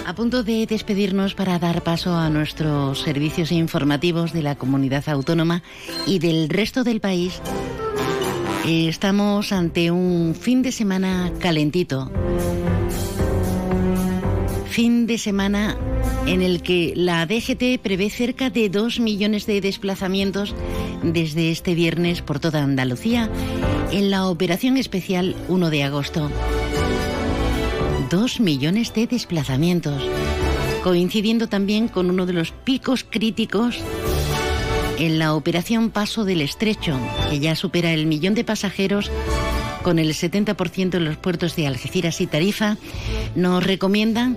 [0.04, 5.62] A punto de despedirnos para dar paso a nuestros servicios informativos de la comunidad autónoma
[6.08, 7.40] y del resto del país,
[8.66, 12.10] estamos ante un fin de semana calentito
[14.78, 15.76] fin de semana
[16.26, 20.54] en el que la DGT prevé cerca de 2 millones de desplazamientos
[21.02, 23.28] desde este viernes por toda Andalucía
[23.90, 26.30] en la operación especial 1 de agosto.
[28.08, 30.00] dos millones de desplazamientos,
[30.84, 33.80] coincidiendo también con uno de los picos críticos
[35.00, 36.96] en la operación Paso del Estrecho,
[37.30, 39.10] que ya supera el millón de pasajeros
[39.82, 42.76] con el 70% en los puertos de Algeciras y Tarifa,
[43.34, 44.36] nos recomiendan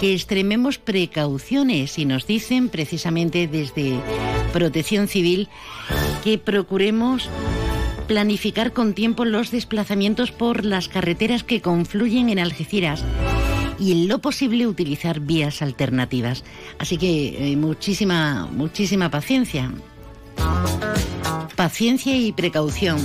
[0.00, 3.98] que extrememos precauciones y nos dicen precisamente desde
[4.52, 5.48] Protección Civil
[6.22, 7.28] que procuremos
[8.06, 13.04] planificar con tiempo los desplazamientos por las carreteras que confluyen en Algeciras
[13.78, 16.44] y en lo posible utilizar vías alternativas.
[16.78, 19.72] Así que eh, muchísima, muchísima paciencia.
[21.56, 22.98] Paciencia y precaución.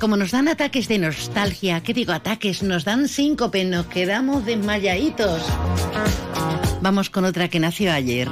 [0.00, 2.62] Como nos dan ataques de nostalgia, ¿qué digo ataques?
[2.62, 5.42] Nos dan síncope, nos quedamos desmayaditos.
[6.80, 8.26] Vamos con otra que nació ayer,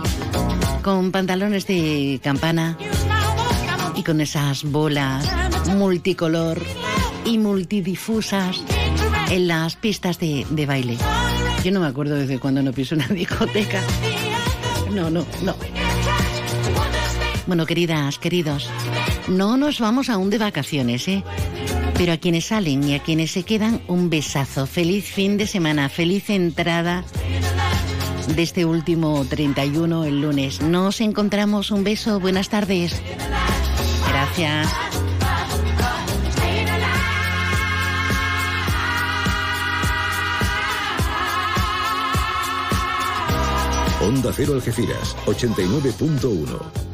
[0.82, 2.78] con pantalones de campana
[3.94, 5.26] y con esas bolas
[5.76, 6.62] multicolor
[7.26, 8.62] y multidifusas
[9.28, 10.96] en las pistas de, baile.
[11.62, 13.82] Yo no me acuerdo desde cuando no piso una discoteca.
[14.90, 15.54] No, no, no.
[17.46, 18.70] Bueno, queridas, queridos,
[19.28, 21.22] no nos vamos aún de vacaciones, ¿eh?
[21.98, 24.66] Pero a quienes salen y a quienes se quedan, un besazo.
[24.66, 27.04] Feliz fin de semana, feliz entrada
[28.34, 30.60] de este último 31, el lunes.
[30.60, 33.02] Nos encontramos, un beso, buenas tardes.
[34.08, 34.68] Gracias.
[44.00, 46.87] Onda Cero Algeciras, 89.1.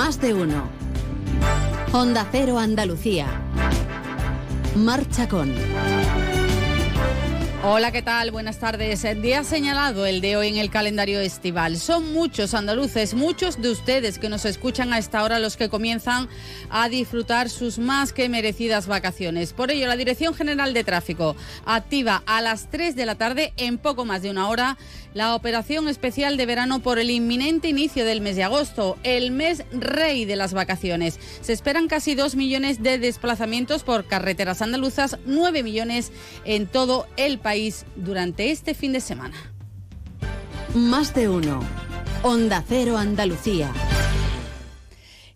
[0.00, 0.62] Más de uno.
[1.92, 3.26] Honda Cero Andalucía.
[4.74, 5.52] Marcha con.
[7.62, 8.30] Hola, ¿qué tal?
[8.30, 9.04] Buenas tardes.
[9.04, 11.76] El día señalado, el de hoy en el calendario estival.
[11.76, 16.30] Son muchos andaluces, muchos de ustedes que nos escuchan a esta hora los que comienzan
[16.70, 19.52] a disfrutar sus más que merecidas vacaciones.
[19.52, 23.76] Por ello, la Dirección General de Tráfico activa a las 3 de la tarde, en
[23.76, 24.78] poco más de una hora,
[25.12, 29.64] la operación especial de verano por el inminente inicio del mes de agosto, el mes
[29.72, 31.18] rey de las vacaciones.
[31.42, 36.10] Se esperan casi 2 millones de desplazamientos por carreteras andaluzas, 9 millones
[36.46, 37.49] en todo el país
[37.96, 39.36] durante este fin de semana.
[40.74, 41.60] Más de uno.
[42.22, 43.72] Onda Cero Andalucía.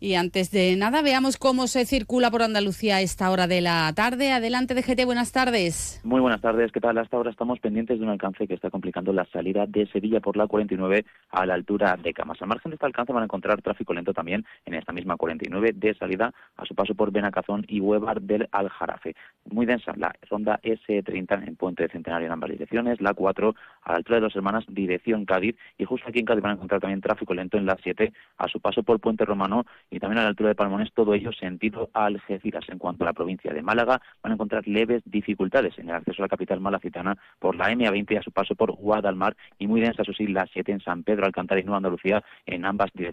[0.04, 3.90] Y antes de nada, veamos cómo se circula por Andalucía a esta hora de la
[3.96, 4.32] tarde.
[4.32, 6.02] Adelante, DGT, buenas tardes.
[6.04, 6.98] Muy buenas tardes, ¿qué tal?
[6.98, 10.36] Hasta ahora estamos pendientes de un alcance que está complicando la salida de Sevilla por
[10.36, 12.36] la 49 a la altura de Camas.
[12.42, 15.72] Al margen de este alcance van a encontrar tráfico lento también en esta misma 49
[15.74, 19.16] de salida a su paso por Benacazón y Huevar del Aljarafe.
[19.50, 23.54] Muy densa la ronda S30 en Puente de Centenario en ambas direcciones, la 4
[23.84, 26.54] a la altura de Dos Hermanas, dirección Cádiz, y justo aquí en Cádiz van a
[26.56, 29.64] encontrar también tráfico lento en la 7 a su paso por Puente Romano
[29.94, 32.64] y también a la altura de Palmones, todo ello sentido a Algeciras.
[32.68, 36.20] En cuanto a la provincia de Málaga, van a encontrar leves dificultades en el acceso
[36.20, 40.02] a la capital malacitana por la MA20 a su paso por Guadalmar y muy densa,
[40.02, 43.04] eso sí, la 7 en San Pedro, Alcántara y Nueva Andalucía en ambas direcciones.